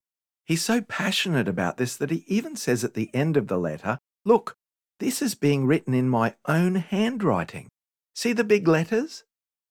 He's 0.51 0.61
so 0.61 0.81
passionate 0.81 1.47
about 1.47 1.77
this 1.77 1.95
that 1.95 2.11
he 2.11 2.25
even 2.27 2.57
says 2.57 2.83
at 2.83 2.93
the 2.93 3.09
end 3.13 3.37
of 3.37 3.47
the 3.47 3.57
letter, 3.57 3.99
Look, 4.25 4.57
this 4.99 5.21
is 5.21 5.33
being 5.33 5.65
written 5.65 5.93
in 5.93 6.09
my 6.09 6.35
own 6.45 6.75
handwriting. 6.75 7.69
See 8.15 8.33
the 8.33 8.43
big 8.43 8.67
letters? 8.67 9.23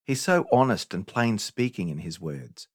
He's 0.07 0.23
so 0.23 0.47
honest 0.51 0.95
and 0.95 1.07
plain 1.07 1.37
speaking 1.37 1.91
in 1.91 1.99
his 1.99 2.19
words. 2.19 2.67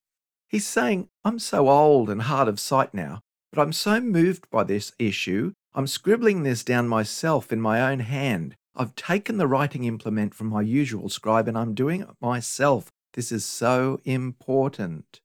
He's 0.48 0.68
saying, 0.68 1.10
I'm 1.24 1.40
so 1.40 1.68
old 1.68 2.12
and 2.12 2.22
hard 2.22 2.48
of 2.48 2.60
sight 2.60 2.94
now, 2.94 3.22
but 3.52 3.60
I'm 3.60 3.74
so 3.74 4.00
moved 4.00 4.52
by 4.52 4.64
this 4.66 4.92
issue, 5.00 5.54
I'm 5.74 5.88
scribbling 5.88 6.44
this 6.44 6.64
down 6.64 6.88
myself 6.88 7.52
in 7.52 7.60
my 7.60 7.92
own 7.92 8.02
hand. 8.02 8.54
I've 8.76 8.94
taken 8.94 9.38
the 9.38 9.48
writing 9.48 9.84
implement 9.84 10.36
from 10.36 10.46
my 10.46 10.62
usual 10.62 11.10
scribe 11.10 11.48
and 11.48 11.58
I'm 11.58 11.74
doing 11.74 12.02
it 12.02 12.10
myself. 12.22 12.92
This 13.16 13.32
is 13.32 13.46
so 13.46 14.00
important. 14.06 15.22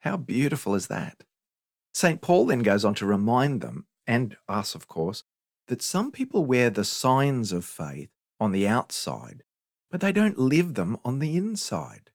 How 0.00 0.16
beautiful 0.16 0.74
is 0.74 0.88
that? 0.88 1.22
St. 1.92 2.20
Paul 2.20 2.46
then 2.46 2.60
goes 2.60 2.84
on 2.84 2.94
to 2.94 3.06
remind 3.06 3.60
them, 3.60 3.86
and 4.06 4.36
us, 4.48 4.74
of 4.74 4.88
course, 4.88 5.24
that 5.68 5.82
some 5.82 6.10
people 6.10 6.44
wear 6.44 6.70
the 6.70 6.84
signs 6.84 7.52
of 7.52 7.64
faith 7.64 8.10
on 8.40 8.52
the 8.52 8.66
outside, 8.66 9.42
but 9.90 10.00
they 10.00 10.12
don't 10.12 10.38
live 10.38 10.74
them 10.74 10.98
on 11.04 11.18
the 11.18 11.36
inside. 11.36 12.10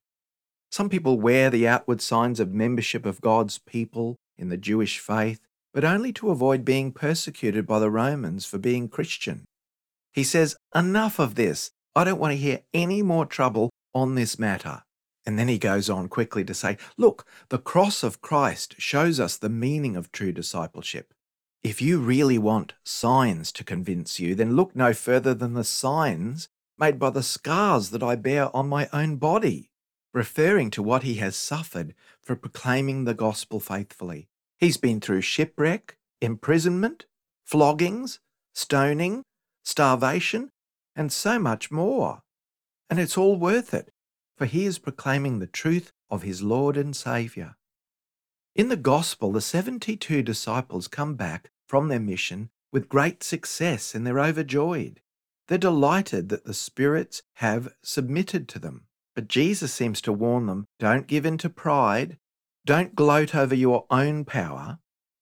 Some 0.70 0.88
people 0.88 1.18
wear 1.18 1.48
the 1.48 1.66
outward 1.66 2.02
signs 2.02 2.40
of 2.40 2.52
membership 2.52 3.06
of 3.06 3.20
God's 3.20 3.58
people 3.58 4.16
in 4.36 4.48
the 4.48 4.56
Jewish 4.56 4.98
faith, 4.98 5.40
but 5.72 5.84
only 5.84 6.12
to 6.14 6.30
avoid 6.30 6.64
being 6.64 6.92
persecuted 6.92 7.66
by 7.66 7.78
the 7.78 7.90
Romans 7.90 8.44
for 8.44 8.58
being 8.58 8.88
Christian. 8.88 9.44
He 10.12 10.24
says, 10.24 10.56
Enough 10.74 11.18
of 11.18 11.36
this. 11.36 11.70
I 11.94 12.04
don't 12.04 12.20
want 12.20 12.32
to 12.32 12.36
hear 12.36 12.60
any 12.74 13.02
more 13.02 13.26
trouble 13.26 13.70
on 13.94 14.14
this 14.14 14.38
matter. 14.38 14.82
And 15.28 15.38
then 15.38 15.48
he 15.48 15.58
goes 15.58 15.90
on 15.90 16.08
quickly 16.08 16.42
to 16.44 16.54
say, 16.54 16.78
Look, 16.96 17.26
the 17.50 17.58
cross 17.58 18.02
of 18.02 18.22
Christ 18.22 18.76
shows 18.78 19.20
us 19.20 19.36
the 19.36 19.50
meaning 19.50 19.94
of 19.94 20.10
true 20.10 20.32
discipleship. 20.32 21.12
If 21.62 21.82
you 21.82 21.98
really 21.98 22.38
want 22.38 22.72
signs 22.82 23.52
to 23.52 23.62
convince 23.62 24.18
you, 24.18 24.34
then 24.34 24.56
look 24.56 24.74
no 24.74 24.94
further 24.94 25.34
than 25.34 25.52
the 25.52 25.64
signs 25.64 26.48
made 26.78 26.98
by 26.98 27.10
the 27.10 27.22
scars 27.22 27.90
that 27.90 28.02
I 28.02 28.16
bear 28.16 28.48
on 28.56 28.70
my 28.70 28.88
own 28.90 29.16
body, 29.16 29.68
referring 30.14 30.70
to 30.70 30.82
what 30.82 31.02
he 31.02 31.16
has 31.16 31.36
suffered 31.36 31.94
for 32.22 32.34
proclaiming 32.34 33.04
the 33.04 33.12
gospel 33.12 33.60
faithfully. 33.60 34.28
He's 34.56 34.78
been 34.78 34.98
through 34.98 35.20
shipwreck, 35.20 35.98
imprisonment, 36.22 37.04
floggings, 37.44 38.18
stoning, 38.54 39.24
starvation, 39.62 40.52
and 40.96 41.12
so 41.12 41.38
much 41.38 41.70
more. 41.70 42.22
And 42.88 42.98
it's 42.98 43.18
all 43.18 43.36
worth 43.36 43.74
it, 43.74 43.92
for 44.38 44.46
he 44.46 44.64
is 44.64 44.78
proclaiming 44.78 45.40
the 45.40 45.48
truth 45.48 45.92
of 46.08 46.22
his 46.22 46.42
Lord 46.42 46.76
and 46.76 46.94
Saviour. 46.94 47.56
In 48.54 48.68
the 48.68 48.76
Gospel, 48.76 49.32
the 49.32 49.40
72 49.40 50.22
disciples 50.22 50.86
come 50.86 51.16
back 51.16 51.50
from 51.66 51.88
their 51.88 52.00
mission 52.00 52.50
with 52.72 52.88
great 52.88 53.24
success 53.24 53.94
and 53.94 54.06
they're 54.06 54.20
overjoyed. 54.20 55.00
They're 55.48 55.58
delighted 55.58 56.28
that 56.28 56.44
the 56.44 56.54
spirits 56.54 57.22
have 57.34 57.74
submitted 57.82 58.48
to 58.48 58.58
them. 58.58 58.86
But 59.16 59.26
Jesus 59.28 59.72
seems 59.72 60.00
to 60.02 60.12
warn 60.12 60.46
them 60.46 60.66
don't 60.78 61.08
give 61.08 61.26
in 61.26 61.38
to 61.38 61.50
pride, 61.50 62.18
don't 62.64 62.94
gloat 62.94 63.34
over 63.34 63.54
your 63.54 63.86
own 63.90 64.24
power. 64.24 64.78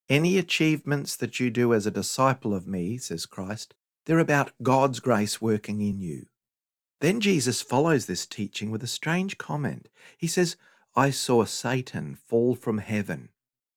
Any 0.09 0.37
achievements 0.37 1.15
that 1.15 1.39
you 1.39 1.49
do 1.49 1.73
as 1.73 1.87
a 1.87 1.91
disciple 1.91 2.53
of 2.53 2.67
me, 2.67 2.97
says 2.97 3.25
Christ, 3.25 3.73
they're 4.05 4.19
about 4.19 4.51
God's 4.61 4.99
grace 4.99 5.41
working 5.41 5.81
in 5.81 5.99
you. 5.99 6.27
Then 6.99 7.19
Jesus 7.19 7.61
follows 7.61 8.05
this 8.05 8.25
teaching 8.25 8.71
with 8.71 8.83
a 8.83 8.87
strange 8.87 9.37
comment. 9.37 9.87
He 10.17 10.27
says, 10.27 10.55
I 10.95 11.11
saw 11.11 11.45
Satan 11.45 12.15
fall 12.15 12.55
from 12.55 12.79
heaven. 12.79 13.29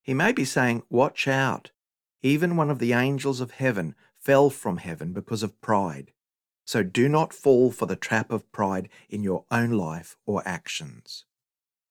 He 0.02 0.14
may 0.14 0.32
be 0.32 0.44
saying, 0.44 0.82
Watch 0.88 1.28
out. 1.28 1.70
Even 2.22 2.56
one 2.56 2.70
of 2.70 2.78
the 2.78 2.92
angels 2.92 3.40
of 3.40 3.52
heaven 3.52 3.94
fell 4.18 4.50
from 4.50 4.78
heaven 4.78 5.12
because 5.12 5.42
of 5.42 5.60
pride. 5.60 6.12
So 6.64 6.82
do 6.82 7.08
not 7.08 7.34
fall 7.34 7.70
for 7.72 7.86
the 7.86 7.96
trap 7.96 8.30
of 8.30 8.50
pride 8.52 8.88
in 9.08 9.22
your 9.22 9.44
own 9.50 9.70
life 9.70 10.16
or 10.24 10.46
actions. 10.46 11.24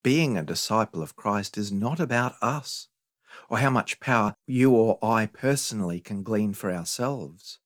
Being 0.03 0.37
a 0.37 0.43
disciple 0.43 1.01
of 1.01 1.15
Christ 1.15 1.57
is 1.57 1.71
not 1.71 1.99
about 1.99 2.35
us 2.41 2.87
or 3.49 3.59
how 3.59 3.69
much 3.69 3.99
power 3.99 4.35
you 4.47 4.71
or 4.71 4.97
I 5.03 5.25
personally 5.25 5.99
can 5.99 6.23
glean 6.23 6.53
for 6.53 6.71
ourselves. 6.71 7.59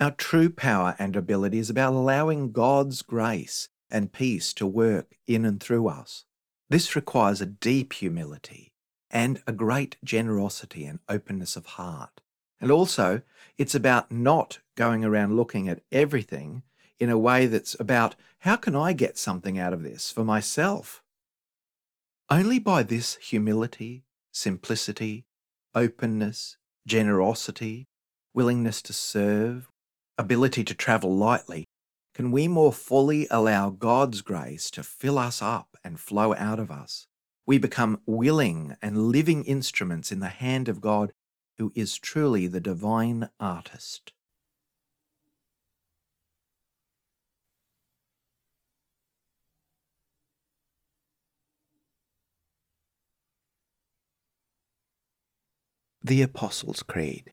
Our 0.00 0.12
true 0.12 0.48
power 0.48 0.94
and 1.00 1.16
ability 1.16 1.58
is 1.58 1.70
about 1.70 1.92
allowing 1.92 2.52
God's 2.52 3.02
grace 3.02 3.68
and 3.90 4.12
peace 4.12 4.52
to 4.54 4.66
work 4.66 5.16
in 5.26 5.44
and 5.44 5.60
through 5.60 5.88
us. 5.88 6.24
This 6.70 6.94
requires 6.94 7.40
a 7.40 7.46
deep 7.46 7.94
humility 7.94 8.72
and 9.10 9.42
a 9.46 9.52
great 9.52 9.96
generosity 10.04 10.84
and 10.84 11.00
openness 11.08 11.56
of 11.56 11.66
heart. 11.66 12.20
And 12.60 12.70
also, 12.70 13.22
it's 13.56 13.74
about 13.74 14.12
not 14.12 14.60
going 14.76 15.04
around 15.04 15.36
looking 15.36 15.68
at 15.68 15.82
everything 15.90 16.62
in 17.00 17.10
a 17.10 17.18
way 17.18 17.46
that's 17.46 17.74
about 17.80 18.14
how 18.40 18.54
can 18.54 18.76
I 18.76 18.92
get 18.92 19.18
something 19.18 19.58
out 19.58 19.72
of 19.72 19.82
this 19.82 20.12
for 20.12 20.24
myself? 20.24 21.02
Only 22.30 22.60
by 22.60 22.84
this 22.84 23.16
humility, 23.16 24.04
simplicity, 24.30 25.24
openness, 25.74 26.56
generosity, 26.86 27.88
willingness 28.32 28.80
to 28.82 28.92
serve, 28.92 29.70
ability 30.18 30.64
to 30.64 30.74
travel 30.74 31.16
lightly, 31.16 31.64
can 32.14 32.32
we 32.32 32.48
more 32.48 32.72
fully 32.72 33.28
allow 33.30 33.70
God's 33.70 34.22
grace 34.22 34.70
to 34.72 34.82
fill 34.82 35.18
us 35.18 35.40
up 35.40 35.76
and 35.84 36.00
flow 36.00 36.34
out 36.34 36.58
of 36.58 36.70
us. 36.70 37.06
We 37.46 37.58
become 37.58 38.00
willing 38.04 38.76
and 38.82 39.08
living 39.08 39.44
instruments 39.44 40.10
in 40.10 40.20
the 40.20 40.28
hand 40.28 40.68
of 40.68 40.80
God, 40.80 41.12
who 41.58 41.72
is 41.74 41.96
truly 41.96 42.46
the 42.46 42.60
divine 42.60 43.30
artist. 43.38 44.12
The 56.02 56.22
Apostles' 56.22 56.82
Creed. 56.82 57.32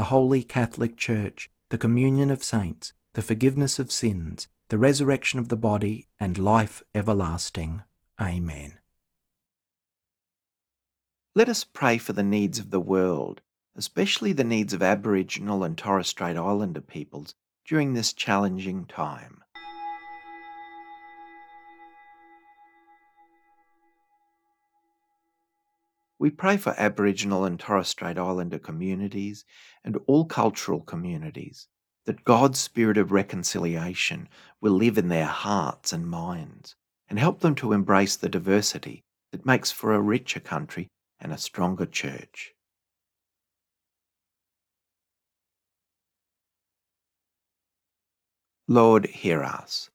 the 0.00 0.04
Holy 0.04 0.42
Catholic 0.42 0.96
Church, 0.96 1.50
the 1.68 1.76
communion 1.76 2.30
of 2.30 2.42
saints, 2.42 2.94
the 3.12 3.20
forgiveness 3.20 3.78
of 3.78 3.92
sins, 3.92 4.48
the 4.70 4.78
resurrection 4.78 5.38
of 5.38 5.50
the 5.50 5.58
body, 5.58 6.06
and 6.18 6.38
life 6.38 6.82
everlasting. 6.94 7.82
Amen. 8.18 8.78
Let 11.34 11.50
us 11.50 11.64
pray 11.64 11.98
for 11.98 12.14
the 12.14 12.22
needs 12.22 12.58
of 12.58 12.70
the 12.70 12.80
world, 12.80 13.42
especially 13.76 14.32
the 14.32 14.42
needs 14.42 14.72
of 14.72 14.82
Aboriginal 14.82 15.62
and 15.62 15.76
Torres 15.76 16.08
Strait 16.08 16.38
Islander 16.38 16.80
peoples 16.80 17.34
during 17.66 17.92
this 17.92 18.14
challenging 18.14 18.86
time. 18.86 19.44
We 26.20 26.28
pray 26.28 26.58
for 26.58 26.74
Aboriginal 26.76 27.46
and 27.46 27.58
Torres 27.58 27.88
Strait 27.88 28.18
Islander 28.18 28.58
communities 28.58 29.46
and 29.82 29.96
all 30.06 30.26
cultural 30.26 30.82
communities 30.82 31.66
that 32.04 32.26
God's 32.26 32.58
spirit 32.58 32.98
of 32.98 33.10
reconciliation 33.10 34.28
will 34.60 34.74
live 34.74 34.98
in 34.98 35.08
their 35.08 35.24
hearts 35.24 35.94
and 35.94 36.06
minds 36.06 36.76
and 37.08 37.18
help 37.18 37.40
them 37.40 37.54
to 37.54 37.72
embrace 37.72 38.16
the 38.16 38.28
diversity 38.28 39.02
that 39.32 39.46
makes 39.46 39.72
for 39.72 39.94
a 39.94 40.00
richer 40.00 40.40
country 40.40 40.88
and 41.18 41.32
a 41.32 41.38
stronger 41.38 41.86
church. 41.86 42.52
Lord, 48.68 49.06
hear 49.06 49.42
us. 49.42 49.88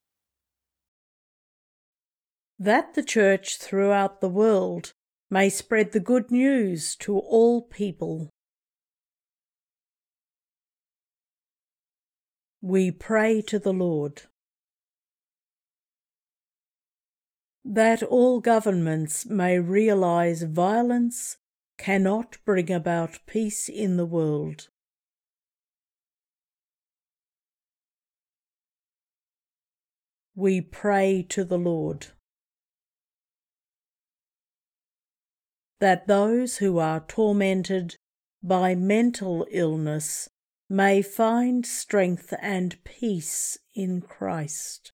That 2.58 2.96
the 2.96 3.04
Church 3.04 3.58
throughout 3.58 4.22
the 4.22 4.30
world 4.30 4.94
may 5.30 5.50
spread 5.50 5.92
the 5.92 6.00
good 6.00 6.32
news 6.32 6.96
to 6.98 7.18
all 7.18 7.62
people. 7.62 8.30
We 12.62 12.92
pray 12.92 13.42
to 13.44 13.60
the 13.60 13.74
Lord. 13.74 14.24
That 17.64 18.04
all 18.04 18.40
governments 18.40 19.26
may 19.26 19.60
realize 19.60 20.44
violence 20.44 21.38
cannot 21.78 22.38
bring 22.46 22.72
about 22.72 23.20
peace 23.26 23.68
in 23.68 23.98
the 23.98 24.06
world. 24.06 24.70
We 30.36 30.62
pray 30.62 31.26
to 31.30 31.44
the 31.44 31.58
Lord. 31.58 32.08
That 35.80 36.08
those 36.08 36.58
who 36.58 36.78
are 36.78 37.02
tormented 37.08 37.96
by 38.42 38.76
mental 38.76 39.46
illness 39.52 40.30
may 40.70 41.02
find 41.02 41.66
strength 41.66 42.34
and 42.42 42.84
peace 42.84 43.58
in 43.74 44.02
Christ. 44.02 44.92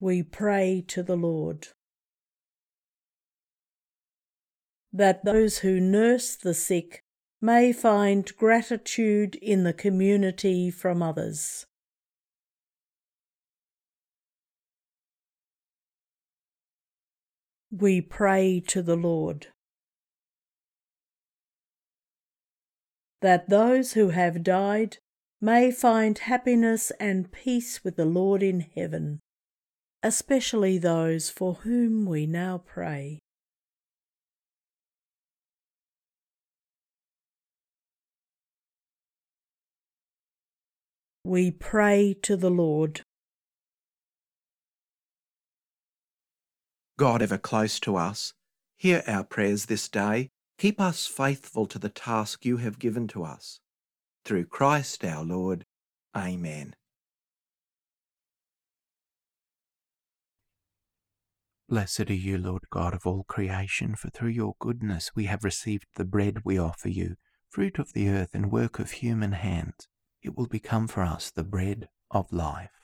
We 0.00 0.22
pray 0.22 0.84
to 0.88 1.02
the 1.02 1.16
Lord. 1.16 1.68
That 4.92 5.24
those 5.24 5.58
who 5.58 5.80
nurse 5.80 6.36
the 6.36 6.54
sick 6.54 7.02
may 7.40 7.72
find 7.72 8.30
gratitude 8.36 9.34
in 9.36 9.64
the 9.64 9.72
community 9.72 10.70
from 10.70 11.02
others. 11.02 11.66
We 17.76 18.00
pray 18.00 18.62
to 18.68 18.82
the 18.82 18.94
Lord. 18.94 19.48
That 23.20 23.48
those 23.48 23.94
who 23.94 24.10
have 24.10 24.44
died 24.44 24.98
may 25.40 25.72
find 25.72 26.16
happiness 26.18 26.92
and 27.00 27.32
peace 27.32 27.82
with 27.82 27.96
the 27.96 28.04
Lord 28.04 28.42
in 28.42 28.60
heaven, 28.60 29.18
especially 30.02 30.78
those 30.78 31.30
for 31.30 31.54
whom 31.54 32.06
we 32.06 32.26
now 32.26 32.58
pray. 32.58 33.18
we 41.24 41.50
pray 41.50 42.14
to 42.22 42.36
the 42.36 42.50
Lord. 42.50 43.00
God 46.96 47.22
ever 47.22 47.38
close 47.38 47.80
to 47.80 47.96
us, 47.96 48.32
hear 48.76 49.02
our 49.06 49.24
prayers 49.24 49.66
this 49.66 49.88
day. 49.88 50.30
Keep 50.58 50.80
us 50.80 51.06
faithful 51.06 51.66
to 51.66 51.78
the 51.78 51.88
task 51.88 52.44
you 52.44 52.58
have 52.58 52.78
given 52.78 53.08
to 53.08 53.24
us. 53.24 53.60
Through 54.24 54.46
Christ 54.46 55.04
our 55.04 55.24
Lord. 55.24 55.64
Amen. 56.16 56.74
Blessed 61.68 62.10
are 62.10 62.14
you, 62.14 62.38
Lord 62.38 62.62
God 62.70 62.94
of 62.94 63.06
all 63.06 63.24
creation, 63.24 63.96
for 63.96 64.10
through 64.10 64.28
your 64.28 64.54
goodness 64.60 65.10
we 65.16 65.24
have 65.24 65.42
received 65.42 65.86
the 65.96 66.04
bread 66.04 66.38
we 66.44 66.58
offer 66.58 66.88
you, 66.88 67.16
fruit 67.48 67.78
of 67.78 67.92
the 67.92 68.08
earth 68.08 68.30
and 68.34 68.52
work 68.52 68.78
of 68.78 68.92
human 68.92 69.32
hands 69.32 69.88
it 70.24 70.36
will 70.36 70.46
become 70.46 70.88
for 70.88 71.02
us 71.02 71.30
the 71.30 71.44
bread 71.44 71.88
of 72.10 72.32
life. 72.32 72.83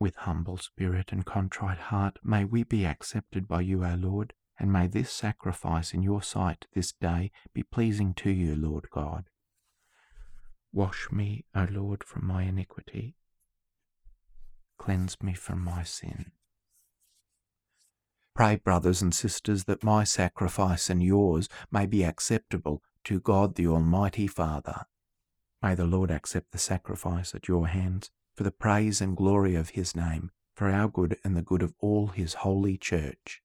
With 0.00 0.16
humble 0.16 0.56
spirit 0.56 1.12
and 1.12 1.24
contrite 1.24 1.78
heart, 1.78 2.18
may 2.22 2.44
we 2.44 2.64
be 2.64 2.84
accepted 2.84 3.46
by 3.46 3.60
you, 3.60 3.82
our 3.84 3.96
Lord, 3.96 4.34
and 4.58 4.72
may 4.72 4.86
this 4.86 5.10
sacrifice 5.10 5.94
in 5.94 6.02
your 6.02 6.22
sight 6.22 6.66
this 6.74 6.92
day 6.92 7.30
be 7.52 7.62
pleasing 7.62 8.14
to 8.14 8.30
you, 8.30 8.54
Lord 8.54 8.88
God. 8.90 9.24
Wash 10.72 11.08
me, 11.12 11.44
O 11.54 11.66
Lord, 11.70 12.02
from 12.02 12.26
my 12.26 12.42
iniquity. 12.42 13.14
Cleanse 14.78 15.22
me 15.22 15.34
from 15.34 15.62
my 15.62 15.84
sin. 15.84 16.32
Pray, 18.34 18.56
brothers 18.56 19.00
and 19.00 19.14
sisters, 19.14 19.64
that 19.64 19.84
my 19.84 20.02
sacrifice 20.02 20.90
and 20.90 21.02
yours 21.02 21.48
may 21.70 21.86
be 21.86 22.02
acceptable 22.02 22.82
to 23.04 23.20
God 23.20 23.54
the 23.54 23.68
Almighty 23.68 24.26
Father. 24.26 24.86
May 25.62 25.76
the 25.76 25.86
Lord 25.86 26.10
accept 26.10 26.50
the 26.50 26.58
sacrifice 26.58 27.34
at 27.34 27.46
your 27.46 27.68
hands 27.68 28.10
for 28.34 28.42
the 28.42 28.50
praise 28.50 29.00
and 29.00 29.16
glory 29.16 29.54
of 29.54 29.70
his 29.70 29.94
name, 29.94 30.30
for 30.54 30.68
our 30.68 30.88
good 30.88 31.16
and 31.24 31.36
the 31.36 31.42
good 31.42 31.62
of 31.62 31.74
all 31.78 32.08
his 32.08 32.34
holy 32.34 32.76
church. 32.76 33.40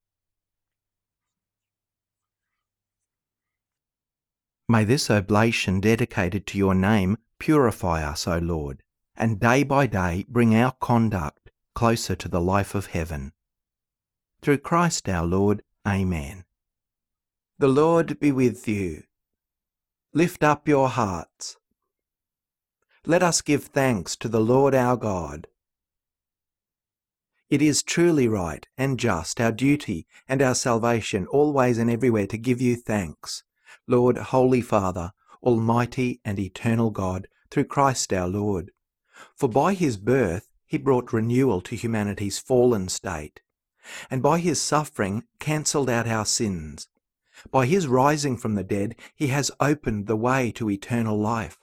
May 4.67 4.84
this 4.84 5.10
oblation 5.10 5.80
dedicated 5.80 6.45
to 6.47 6.58
your 6.58 6.75
name 6.75 7.17
purify 7.39 8.04
us, 8.04 8.28
O 8.28 8.38
Lord, 8.38 8.84
and 9.15 9.39
day 9.39 9.63
by 9.63 9.88
day 9.88 10.25
bring 10.30 10.56
our 10.56 10.73
conduct 10.80 11.49
closer 11.73 12.15
to 12.15 12.28
the 12.28 12.41
life 12.41 12.75
of 12.75 12.88
heaven. 12.88 13.32
Through 14.41 14.60
Christ 14.60 15.10
our 15.10 15.25
Lord. 15.25 15.63
Amen. 15.88 16.43
The 17.58 17.67
Lord 17.67 18.19
be 18.19 18.32
with 18.32 18.67
you. 18.67 19.04
Lift 20.13 20.43
up 20.43 20.67
your 20.67 20.89
hearts. 20.89 21.58
Let 23.10 23.24
us 23.24 23.41
give 23.41 23.63
thanks 23.63 24.15
to 24.17 24.28
the 24.30 24.39
Lord 24.39 24.76
our 24.76 24.95
God. 24.95 25.48
It 27.50 27.60
is 27.60 27.82
truly 27.82 28.28
right 28.28 28.67
and 28.78 29.00
just, 29.00 29.41
our 29.41 29.52
duty 29.52 30.06
and 30.28 30.43
our 30.43 30.54
salvation, 30.54 31.26
always 31.26 31.80
and 31.80 31.89
everywhere 31.89 32.28
to 32.28 32.38
give 32.38 32.62
you 32.62 32.76
thanks, 32.76 33.41
Lord, 33.88 34.15
Holy 34.15 34.62
Father, 34.62 35.13
Almighty 35.41 36.22
and 36.24 36.38
eternal 36.38 36.91
God, 36.91 37.28
through 37.50 37.63
Christ 37.63 38.13
our 38.13 38.28
Lord. 38.28 38.69
For 39.36 39.50
by 39.50 39.74
his 39.74 39.98
birth 39.98 40.48
he 40.67 40.78
brought 40.78 41.12
renewal 41.12 41.62
to 41.62 41.76
humanity's 41.76 42.38
fallen 42.38 42.89
state 42.89 43.41
and 44.12 44.22
by 44.22 44.38
his 44.38 44.62
suffering 44.62 45.24
cancelled 45.39 45.89
out 45.89 46.08
our 46.08 46.28
sins. 46.28 46.88
By 47.50 47.65
his 47.65 47.88
rising 47.88 48.38
from 48.38 48.54
the 48.54 48.63
dead, 48.63 48.93
he 49.15 49.30
has 49.30 49.50
opened 49.60 50.06
the 50.06 50.15
way 50.15 50.52
to 50.52 50.69
eternal 50.69 51.17
life, 51.17 51.58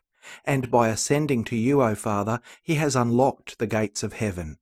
and 0.45 0.71
by 0.71 0.89
ascending 0.89 1.45
to 1.45 1.57
you, 1.57 1.83
O 1.83 1.95
Father, 1.95 2.41
he 2.63 2.75
has 2.77 2.97
unlocked 2.97 3.59
the 3.59 3.67
gates 3.67 4.03
of 4.03 4.15
heaven. 4.15 4.59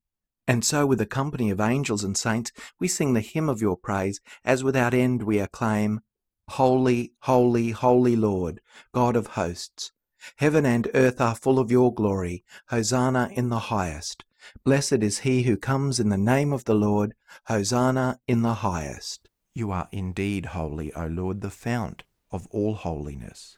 And 0.47 0.63
so, 0.63 0.85
with 0.85 1.01
a 1.01 1.05
company 1.05 1.49
of 1.49 1.59
angels 1.59 2.03
and 2.03 2.15
saints, 2.15 2.51
we 2.79 2.87
sing 2.87 3.13
the 3.13 3.21
hymn 3.21 3.49
of 3.49 3.61
your 3.61 3.77
praise, 3.77 4.21
as 4.43 4.63
without 4.63 4.93
end 4.93 5.23
we 5.23 5.39
acclaim, 5.39 6.01
Holy, 6.49 7.13
holy, 7.21 7.71
holy 7.71 8.15
Lord, 8.15 8.61
God 8.93 9.15
of 9.15 9.27
hosts. 9.27 9.91
Heaven 10.37 10.65
and 10.65 10.89
earth 10.93 11.19
are 11.19 11.35
full 11.35 11.59
of 11.59 11.71
your 11.71 11.93
glory. 11.93 12.43
Hosanna 12.69 13.29
in 13.33 13.49
the 13.49 13.59
highest. 13.59 14.23
Blessed 14.63 15.01
is 15.01 15.19
he 15.19 15.43
who 15.43 15.57
comes 15.57 15.99
in 15.99 16.09
the 16.09 16.17
name 16.17 16.53
of 16.53 16.65
the 16.65 16.75
Lord. 16.75 17.15
Hosanna 17.47 18.19
in 18.27 18.43
the 18.43 18.55
highest. 18.55 19.29
You 19.55 19.71
are 19.71 19.87
indeed 19.91 20.47
holy, 20.47 20.93
O 20.93 21.07
Lord, 21.07 21.41
the 21.41 21.49
fount 21.49 22.03
of 22.31 22.47
all 22.51 22.75
holiness. 22.75 23.57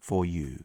for 0.00 0.24
you. 0.24 0.64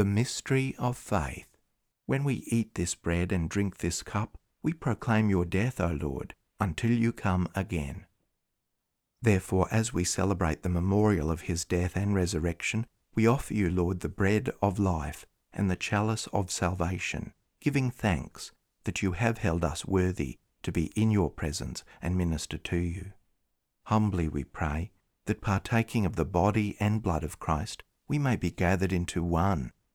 The 0.00 0.06
mystery 0.06 0.74
of 0.78 0.96
faith. 0.96 1.58
When 2.06 2.24
we 2.24 2.36
eat 2.46 2.74
this 2.74 2.94
bread 2.94 3.32
and 3.32 3.50
drink 3.50 3.76
this 3.76 4.02
cup, 4.02 4.38
we 4.62 4.72
proclaim 4.72 5.28
your 5.28 5.44
death, 5.44 5.78
O 5.78 5.88
Lord, 5.88 6.34
until 6.58 6.90
you 6.90 7.12
come 7.12 7.48
again. 7.54 8.06
Therefore, 9.20 9.68
as 9.70 9.92
we 9.92 10.04
celebrate 10.04 10.62
the 10.62 10.70
memorial 10.70 11.30
of 11.30 11.42
his 11.42 11.66
death 11.66 11.96
and 11.96 12.14
resurrection, 12.14 12.86
we 13.14 13.26
offer 13.26 13.52
you, 13.52 13.68
Lord, 13.68 14.00
the 14.00 14.08
bread 14.08 14.48
of 14.62 14.78
life 14.78 15.26
and 15.52 15.70
the 15.70 15.76
chalice 15.76 16.26
of 16.28 16.50
salvation, 16.50 17.34
giving 17.60 17.90
thanks 17.90 18.52
that 18.84 19.02
you 19.02 19.12
have 19.12 19.36
held 19.36 19.62
us 19.62 19.84
worthy 19.84 20.38
to 20.62 20.72
be 20.72 20.86
in 20.96 21.10
your 21.10 21.28
presence 21.28 21.84
and 22.00 22.16
minister 22.16 22.56
to 22.56 22.78
you. 22.78 23.12
Humbly 23.84 24.30
we 24.30 24.44
pray 24.44 24.92
that 25.26 25.42
partaking 25.42 26.06
of 26.06 26.16
the 26.16 26.24
body 26.24 26.74
and 26.80 27.02
blood 27.02 27.22
of 27.22 27.38
Christ, 27.38 27.82
we 28.08 28.18
may 28.18 28.36
be 28.36 28.50
gathered 28.50 28.94
into 28.94 29.22
one 29.22 29.72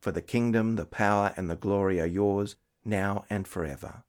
For 0.00 0.12
the 0.12 0.22
kingdom, 0.22 0.76
the 0.76 0.86
power, 0.86 1.34
and 1.36 1.50
the 1.50 1.56
glory 1.56 2.00
are 2.00 2.06
yours, 2.06 2.56
now 2.84 3.24
and 3.28 3.46
forever. 3.46 4.02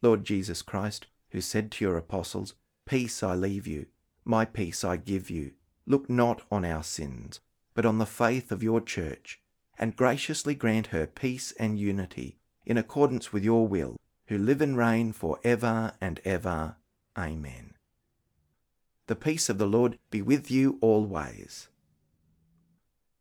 Lord 0.00 0.24
Jesus 0.24 0.62
Christ, 0.62 1.06
who 1.30 1.40
said 1.40 1.70
to 1.72 1.84
your 1.84 1.98
apostles, 1.98 2.54
Peace 2.86 3.22
I 3.22 3.34
leave 3.34 3.66
you, 3.66 3.86
my 4.24 4.44
peace 4.44 4.84
I 4.84 4.96
give 4.96 5.28
you, 5.28 5.52
look 5.86 6.08
not 6.08 6.42
on 6.50 6.64
our 6.64 6.82
sins, 6.82 7.40
but 7.74 7.84
on 7.84 7.98
the 7.98 8.06
faith 8.06 8.50
of 8.50 8.62
your 8.62 8.80
church, 8.80 9.40
and 9.78 9.96
graciously 9.96 10.54
grant 10.54 10.88
her 10.88 11.06
peace 11.06 11.52
and 11.58 11.78
unity, 11.78 12.38
in 12.64 12.78
accordance 12.78 13.32
with 13.32 13.44
your 13.44 13.68
will, 13.68 13.96
who 14.26 14.38
live 14.38 14.62
and 14.62 14.76
reign 14.76 15.12
for 15.12 15.38
ever 15.44 15.92
and 16.00 16.20
ever. 16.24 16.76
Amen. 17.16 17.74
The 19.06 19.16
peace 19.16 19.48
of 19.48 19.58
the 19.58 19.66
Lord 19.66 19.98
be 20.10 20.22
with 20.22 20.50
you 20.50 20.78
always 20.80 21.68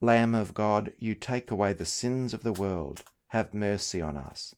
Lamb 0.00 0.32
of 0.32 0.54
God, 0.54 0.92
you 0.96 1.16
take 1.16 1.50
away 1.50 1.72
the 1.72 1.84
sins 1.84 2.32
of 2.32 2.44
the 2.44 2.52
world, 2.52 3.02
have 3.28 3.52
mercy 3.52 4.00
on 4.00 4.16
us. 4.16 4.54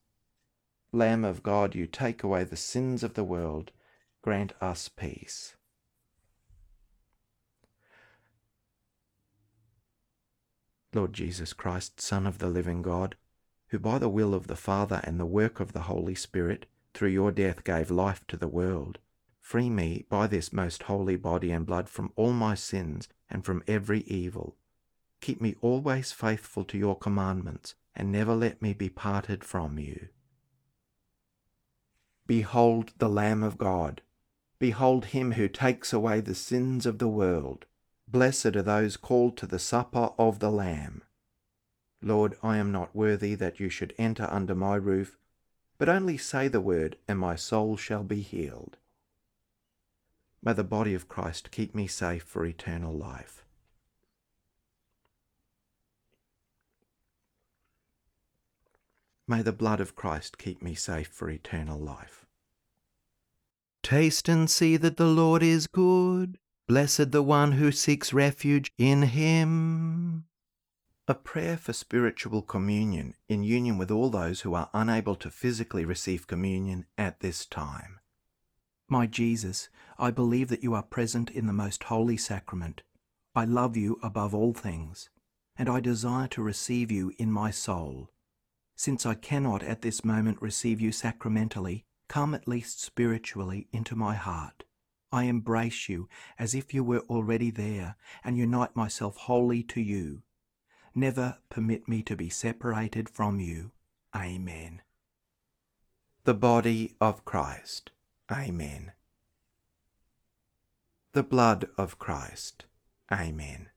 Lamb 0.92 1.24
of 1.24 1.42
God, 1.42 1.74
you 1.74 1.86
take 1.86 2.22
away 2.22 2.44
the 2.44 2.56
sins 2.56 3.02
of 3.02 3.14
the 3.14 3.24
world, 3.24 3.72
grant 4.20 4.52
us 4.60 4.88
peace. 4.88 5.56
Lord 10.92 11.14
Jesus 11.14 11.54
Christ, 11.54 12.02
Son 12.02 12.26
of 12.26 12.36
the 12.36 12.48
living 12.48 12.82
God, 12.82 13.16
who 13.68 13.78
by 13.78 13.98
the 13.98 14.10
will 14.10 14.34
of 14.34 14.46
the 14.46 14.56
Father 14.56 15.00
and 15.04 15.18
the 15.18 15.24
work 15.24 15.58
of 15.58 15.72
the 15.72 15.82
Holy 15.82 16.14
Spirit, 16.14 16.66
through 16.92 17.08
your 17.08 17.32
death 17.32 17.64
gave 17.64 17.90
life 17.90 18.26
to 18.26 18.36
the 18.36 18.48
world, 18.48 18.98
free 19.40 19.70
me 19.70 20.04
by 20.10 20.26
this 20.26 20.52
most 20.52 20.82
holy 20.82 21.16
body 21.16 21.50
and 21.50 21.64
blood 21.64 21.88
from 21.88 22.12
all 22.14 22.34
my 22.34 22.54
sins 22.54 23.08
and 23.30 23.42
from 23.42 23.62
every 23.66 24.00
evil 24.00 24.56
Keep 25.20 25.40
me 25.40 25.56
always 25.60 26.12
faithful 26.12 26.64
to 26.64 26.78
your 26.78 26.96
commandments, 26.96 27.74
and 27.94 28.10
never 28.10 28.34
let 28.34 28.62
me 28.62 28.72
be 28.72 28.88
parted 28.88 29.44
from 29.44 29.78
you. 29.78 30.08
Behold 32.26 32.92
the 32.98 33.08
Lamb 33.08 33.42
of 33.42 33.58
God. 33.58 34.02
Behold 34.58 35.06
him 35.06 35.32
who 35.32 35.48
takes 35.48 35.92
away 35.92 36.20
the 36.20 36.34
sins 36.34 36.86
of 36.86 36.98
the 36.98 37.08
world. 37.08 37.64
Blessed 38.06 38.56
are 38.56 38.62
those 38.62 38.96
called 38.96 39.36
to 39.38 39.46
the 39.46 39.58
supper 39.58 40.10
of 40.18 40.38
the 40.38 40.50
Lamb. 40.50 41.02
Lord, 42.02 42.36
I 42.42 42.56
am 42.56 42.72
not 42.72 42.94
worthy 42.94 43.34
that 43.34 43.60
you 43.60 43.68
should 43.68 43.94
enter 43.98 44.26
under 44.30 44.54
my 44.54 44.76
roof, 44.76 45.18
but 45.76 45.88
only 45.88 46.16
say 46.16 46.48
the 46.48 46.60
word, 46.60 46.96
and 47.08 47.18
my 47.18 47.36
soul 47.36 47.76
shall 47.76 48.04
be 48.04 48.20
healed. 48.22 48.76
May 50.42 50.54
the 50.54 50.64
body 50.64 50.94
of 50.94 51.08
Christ 51.08 51.50
keep 51.50 51.74
me 51.74 51.86
safe 51.86 52.22
for 52.22 52.44
eternal 52.44 52.94
life. 52.94 53.39
May 59.30 59.42
the 59.42 59.52
blood 59.52 59.78
of 59.78 59.94
Christ 59.94 60.38
keep 60.38 60.60
me 60.60 60.74
safe 60.74 61.06
for 61.06 61.30
eternal 61.30 61.78
life. 61.78 62.26
Taste 63.80 64.28
and 64.28 64.50
see 64.50 64.76
that 64.78 64.96
the 64.96 65.06
Lord 65.06 65.40
is 65.40 65.68
good. 65.68 66.36
Blessed 66.66 67.12
the 67.12 67.22
one 67.22 67.52
who 67.52 67.70
seeks 67.70 68.12
refuge 68.12 68.72
in 68.76 69.02
him. 69.02 70.24
A 71.06 71.14
prayer 71.14 71.56
for 71.56 71.72
spiritual 71.72 72.42
communion 72.42 73.14
in 73.28 73.44
union 73.44 73.78
with 73.78 73.92
all 73.92 74.10
those 74.10 74.40
who 74.40 74.54
are 74.54 74.68
unable 74.74 75.14
to 75.14 75.30
physically 75.30 75.84
receive 75.84 76.26
communion 76.26 76.86
at 76.98 77.20
this 77.20 77.46
time. 77.46 78.00
My 78.88 79.06
Jesus, 79.06 79.68
I 79.96 80.10
believe 80.10 80.48
that 80.48 80.64
you 80.64 80.74
are 80.74 80.82
present 80.82 81.30
in 81.30 81.46
the 81.46 81.52
most 81.52 81.84
holy 81.84 82.16
sacrament. 82.16 82.82
I 83.36 83.44
love 83.44 83.76
you 83.76 84.00
above 84.02 84.34
all 84.34 84.54
things, 84.54 85.08
and 85.56 85.68
I 85.68 85.78
desire 85.78 86.26
to 86.26 86.42
receive 86.42 86.90
you 86.90 87.12
in 87.16 87.30
my 87.30 87.52
soul. 87.52 88.10
Since 88.80 89.04
I 89.04 89.12
cannot 89.12 89.62
at 89.62 89.82
this 89.82 90.06
moment 90.06 90.40
receive 90.40 90.80
you 90.80 90.90
sacramentally, 90.90 91.84
come 92.08 92.32
at 92.34 92.48
least 92.48 92.80
spiritually 92.80 93.68
into 93.72 93.94
my 93.94 94.14
heart. 94.14 94.64
I 95.12 95.24
embrace 95.24 95.90
you 95.90 96.08
as 96.38 96.54
if 96.54 96.72
you 96.72 96.82
were 96.82 97.00
already 97.00 97.50
there 97.50 97.96
and 98.24 98.38
unite 98.38 98.74
myself 98.74 99.18
wholly 99.18 99.62
to 99.64 99.82
you. 99.82 100.22
Never 100.94 101.36
permit 101.50 101.88
me 101.88 102.02
to 102.04 102.16
be 102.16 102.30
separated 102.30 103.10
from 103.10 103.38
you. 103.38 103.72
Amen. 104.16 104.80
The 106.24 106.32
body 106.32 106.94
of 107.02 107.26
Christ. 107.26 107.90
Amen. 108.32 108.92
The 111.12 111.22
blood 111.22 111.68
of 111.76 111.98
Christ. 111.98 112.64
Amen. 113.12 113.68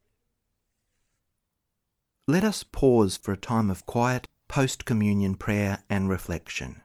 Let 2.25 2.45
us 2.45 2.63
pause 2.63 3.17
for 3.17 3.33
a 3.33 3.37
time 3.51 3.69
of 3.69 3.85
quiet 3.85 4.29
post 4.47 4.85
communion 4.85 5.35
prayer 5.35 5.83
and 5.89 6.09
reflection. 6.09 6.82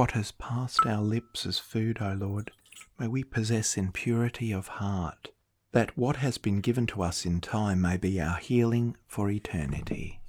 What 0.00 0.12
has 0.12 0.32
passed 0.32 0.86
our 0.86 1.02
lips 1.02 1.44
as 1.44 1.58
food, 1.58 1.98
O 2.00 2.14
Lord, 2.14 2.52
may 2.98 3.06
we 3.06 3.22
possess 3.22 3.76
in 3.76 3.92
purity 3.92 4.50
of 4.50 4.66
heart, 4.66 5.28
that 5.72 5.94
what 5.94 6.16
has 6.16 6.38
been 6.38 6.62
given 6.62 6.86
to 6.86 7.02
us 7.02 7.26
in 7.26 7.42
time 7.42 7.82
may 7.82 7.98
be 7.98 8.18
our 8.18 8.38
healing 8.38 8.96
for 9.06 9.30
eternity. 9.30 10.22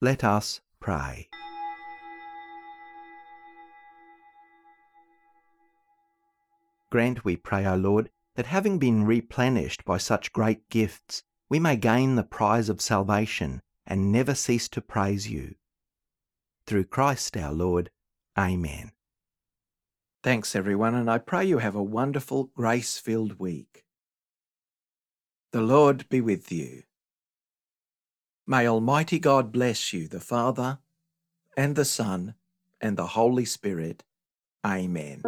Let 0.00 0.24
us 0.24 0.62
pray. 0.80 1.28
Grant, 6.88 7.26
we 7.26 7.36
pray, 7.36 7.66
O 7.66 7.76
Lord, 7.76 8.08
that 8.36 8.46
having 8.46 8.78
been 8.78 9.04
replenished 9.04 9.84
by 9.84 9.98
such 9.98 10.32
great 10.32 10.70
gifts, 10.70 11.24
we 11.50 11.60
may 11.60 11.76
gain 11.76 12.14
the 12.14 12.24
prize 12.24 12.70
of 12.70 12.80
salvation 12.80 13.60
and 13.86 14.10
never 14.10 14.34
cease 14.34 14.68
to 14.68 14.80
praise 14.80 15.28
you. 15.30 15.54
Through 16.66 16.84
Christ 16.84 17.36
our 17.36 17.52
Lord. 17.52 17.90
Amen. 18.38 18.92
Thanks, 20.22 20.56
everyone, 20.56 20.94
and 20.94 21.08
I 21.08 21.18
pray 21.18 21.44
you 21.44 21.58
have 21.58 21.76
a 21.76 21.82
wonderful, 21.82 22.50
grace 22.54 22.98
filled 22.98 23.38
week. 23.38 23.84
The 25.52 25.60
Lord 25.60 26.08
be 26.08 26.20
with 26.20 26.50
you. 26.50 26.82
May 28.46 28.66
Almighty 28.66 29.18
God 29.18 29.52
bless 29.52 29.92
you, 29.92 30.08
the 30.08 30.20
Father, 30.20 30.78
and 31.56 31.76
the 31.76 31.84
Son, 31.84 32.34
and 32.80 32.96
the 32.96 33.06
Holy 33.06 33.44
Spirit. 33.44 34.02
Amen. 34.66 35.22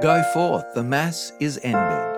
Go 0.00 0.22
forth, 0.32 0.64
the 0.74 0.84
Mass 0.84 1.32
is 1.40 1.58
ended. 1.62 2.09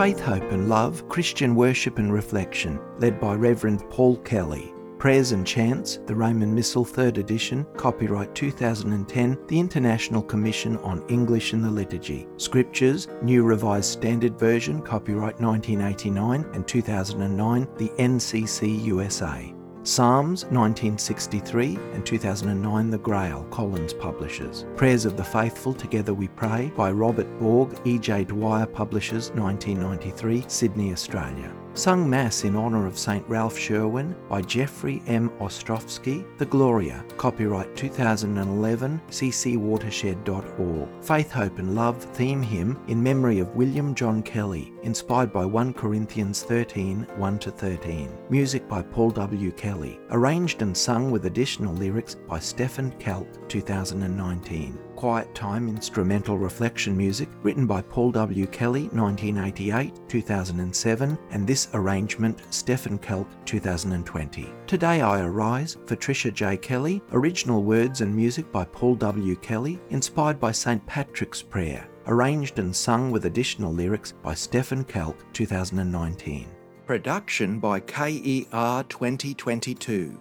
Faith, 0.00 0.20
Hope 0.20 0.50
and 0.50 0.66
Love 0.66 1.06
Christian 1.10 1.54
Worship 1.54 1.98
and 1.98 2.10
Reflection, 2.10 2.80
led 3.00 3.20
by 3.20 3.34
Reverend 3.34 3.84
Paul 3.90 4.16
Kelly. 4.20 4.72
Prayers 4.96 5.32
and 5.32 5.46
Chants, 5.46 5.98
the 6.06 6.14
Roman 6.14 6.54
Missal, 6.54 6.86
3rd 6.86 7.18
edition, 7.18 7.66
copyright 7.76 8.34
2010, 8.34 9.38
the 9.48 9.60
International 9.60 10.22
Commission 10.22 10.78
on 10.78 11.06
English 11.10 11.52
in 11.52 11.60
the 11.60 11.70
Liturgy. 11.70 12.26
Scriptures, 12.38 13.08
New 13.20 13.42
Revised 13.42 13.90
Standard 13.90 14.38
Version, 14.38 14.80
copyright 14.80 15.38
1989 15.38 16.46
and 16.54 16.66
2009, 16.66 17.68
the 17.76 17.88
NCC 17.98 18.82
USA. 18.82 19.54
Psalms 19.82 20.44
1963 20.44 21.76
and 21.94 22.04
2009 22.04 22.90
The 22.90 22.98
Grail, 22.98 23.46
Collins 23.50 23.94
Publishers. 23.94 24.66
Prayers 24.76 25.06
of 25.06 25.16
the 25.16 25.24
Faithful 25.24 25.72
Together 25.72 26.12
We 26.12 26.28
Pray 26.28 26.70
by 26.76 26.90
Robert 26.90 27.26
Borg, 27.38 27.80
E.J. 27.86 28.24
Dwyer 28.24 28.66
Publishers 28.66 29.30
1993, 29.30 30.44
Sydney, 30.48 30.92
Australia. 30.92 31.50
Sung 31.74 32.10
Mass 32.10 32.44
in 32.44 32.56
honour 32.56 32.86
of 32.86 32.98
St 32.98 33.24
Ralph 33.28 33.56
Sherwin 33.56 34.16
by 34.28 34.42
Jeffrey 34.42 35.02
M. 35.06 35.30
Ostrowski, 35.40 36.26
The 36.38 36.46
Gloria, 36.46 37.04
copyright 37.16 37.76
2011, 37.76 39.00
ccwatershed.org. 39.08 41.04
Faith, 41.04 41.30
Hope 41.30 41.58
and 41.58 41.74
Love 41.74 42.02
theme 42.02 42.42
hymn 42.42 42.78
in 42.88 43.02
memory 43.02 43.38
of 43.38 43.54
William 43.54 43.94
John 43.94 44.22
Kelly, 44.22 44.72
inspired 44.82 45.32
by 45.32 45.44
1 45.44 45.72
Corinthians 45.74 46.42
13, 46.42 47.06
1-13. 47.16 48.30
Music 48.30 48.68
by 48.68 48.82
Paul 48.82 49.10
W. 49.10 49.52
Kelly, 49.52 50.00
arranged 50.10 50.62
and 50.62 50.76
sung 50.76 51.10
with 51.10 51.26
additional 51.26 51.74
lyrics 51.74 52.16
by 52.16 52.40
Stephen 52.40 52.90
Kelk, 52.98 53.48
2019. 53.48 54.76
Quiet 55.00 55.34
Time 55.34 55.66
instrumental 55.66 56.36
reflection 56.36 56.94
music 56.94 57.30
written 57.42 57.66
by 57.66 57.80
Paul 57.80 58.12
W. 58.12 58.46
Kelly 58.48 58.82
1988, 58.88 59.94
2007 60.10 61.18
and 61.30 61.46
this 61.46 61.68
arrangement 61.72 62.42
Stephen 62.50 62.98
Kelk 62.98 63.26
2020. 63.46 64.52
Today 64.66 65.00
I 65.00 65.22
Arise 65.22 65.78
for 65.86 65.96
Tricia 65.96 66.30
J. 66.30 66.58
Kelly, 66.58 67.00
original 67.12 67.62
words 67.62 68.02
and 68.02 68.14
music 68.14 68.52
by 68.52 68.66
Paul 68.66 68.94
W. 68.96 69.36
Kelly, 69.36 69.80
inspired 69.88 70.38
by 70.38 70.52
St. 70.52 70.84
Patrick's 70.84 71.40
Prayer, 71.40 71.88
arranged 72.06 72.58
and 72.58 72.76
sung 72.76 73.10
with 73.10 73.24
additional 73.24 73.72
lyrics 73.72 74.12
by 74.22 74.34
Stephen 74.34 74.84
Kelk 74.84 75.16
2019. 75.32 76.46
Production 76.84 77.58
by 77.58 77.80
KER 77.80 78.84
2022. 78.86 80.20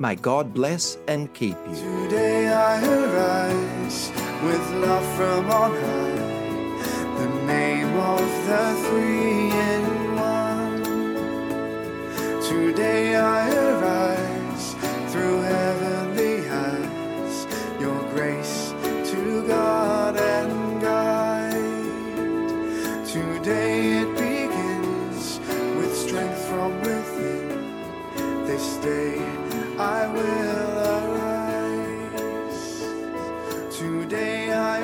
May 0.00 0.14
God 0.14 0.54
bless 0.54 0.96
and 1.08 1.32
keep 1.34 1.56
you. 1.68 1.74
Today 1.74 2.46
I 2.48 2.78
arise 2.86 4.12
with 4.44 4.70
love 4.74 5.04
from 5.16 5.50
on 5.50 5.72
high, 5.72 7.18
the 7.18 7.28
name 7.46 7.96
of 7.96 8.20
the 8.46 8.74
three 8.86 9.50
in 9.50 10.14
one. 10.14 10.84
Today 12.48 13.16
I 13.16 13.50
arise 13.50 14.37
day 34.08 34.50
I 34.50 34.78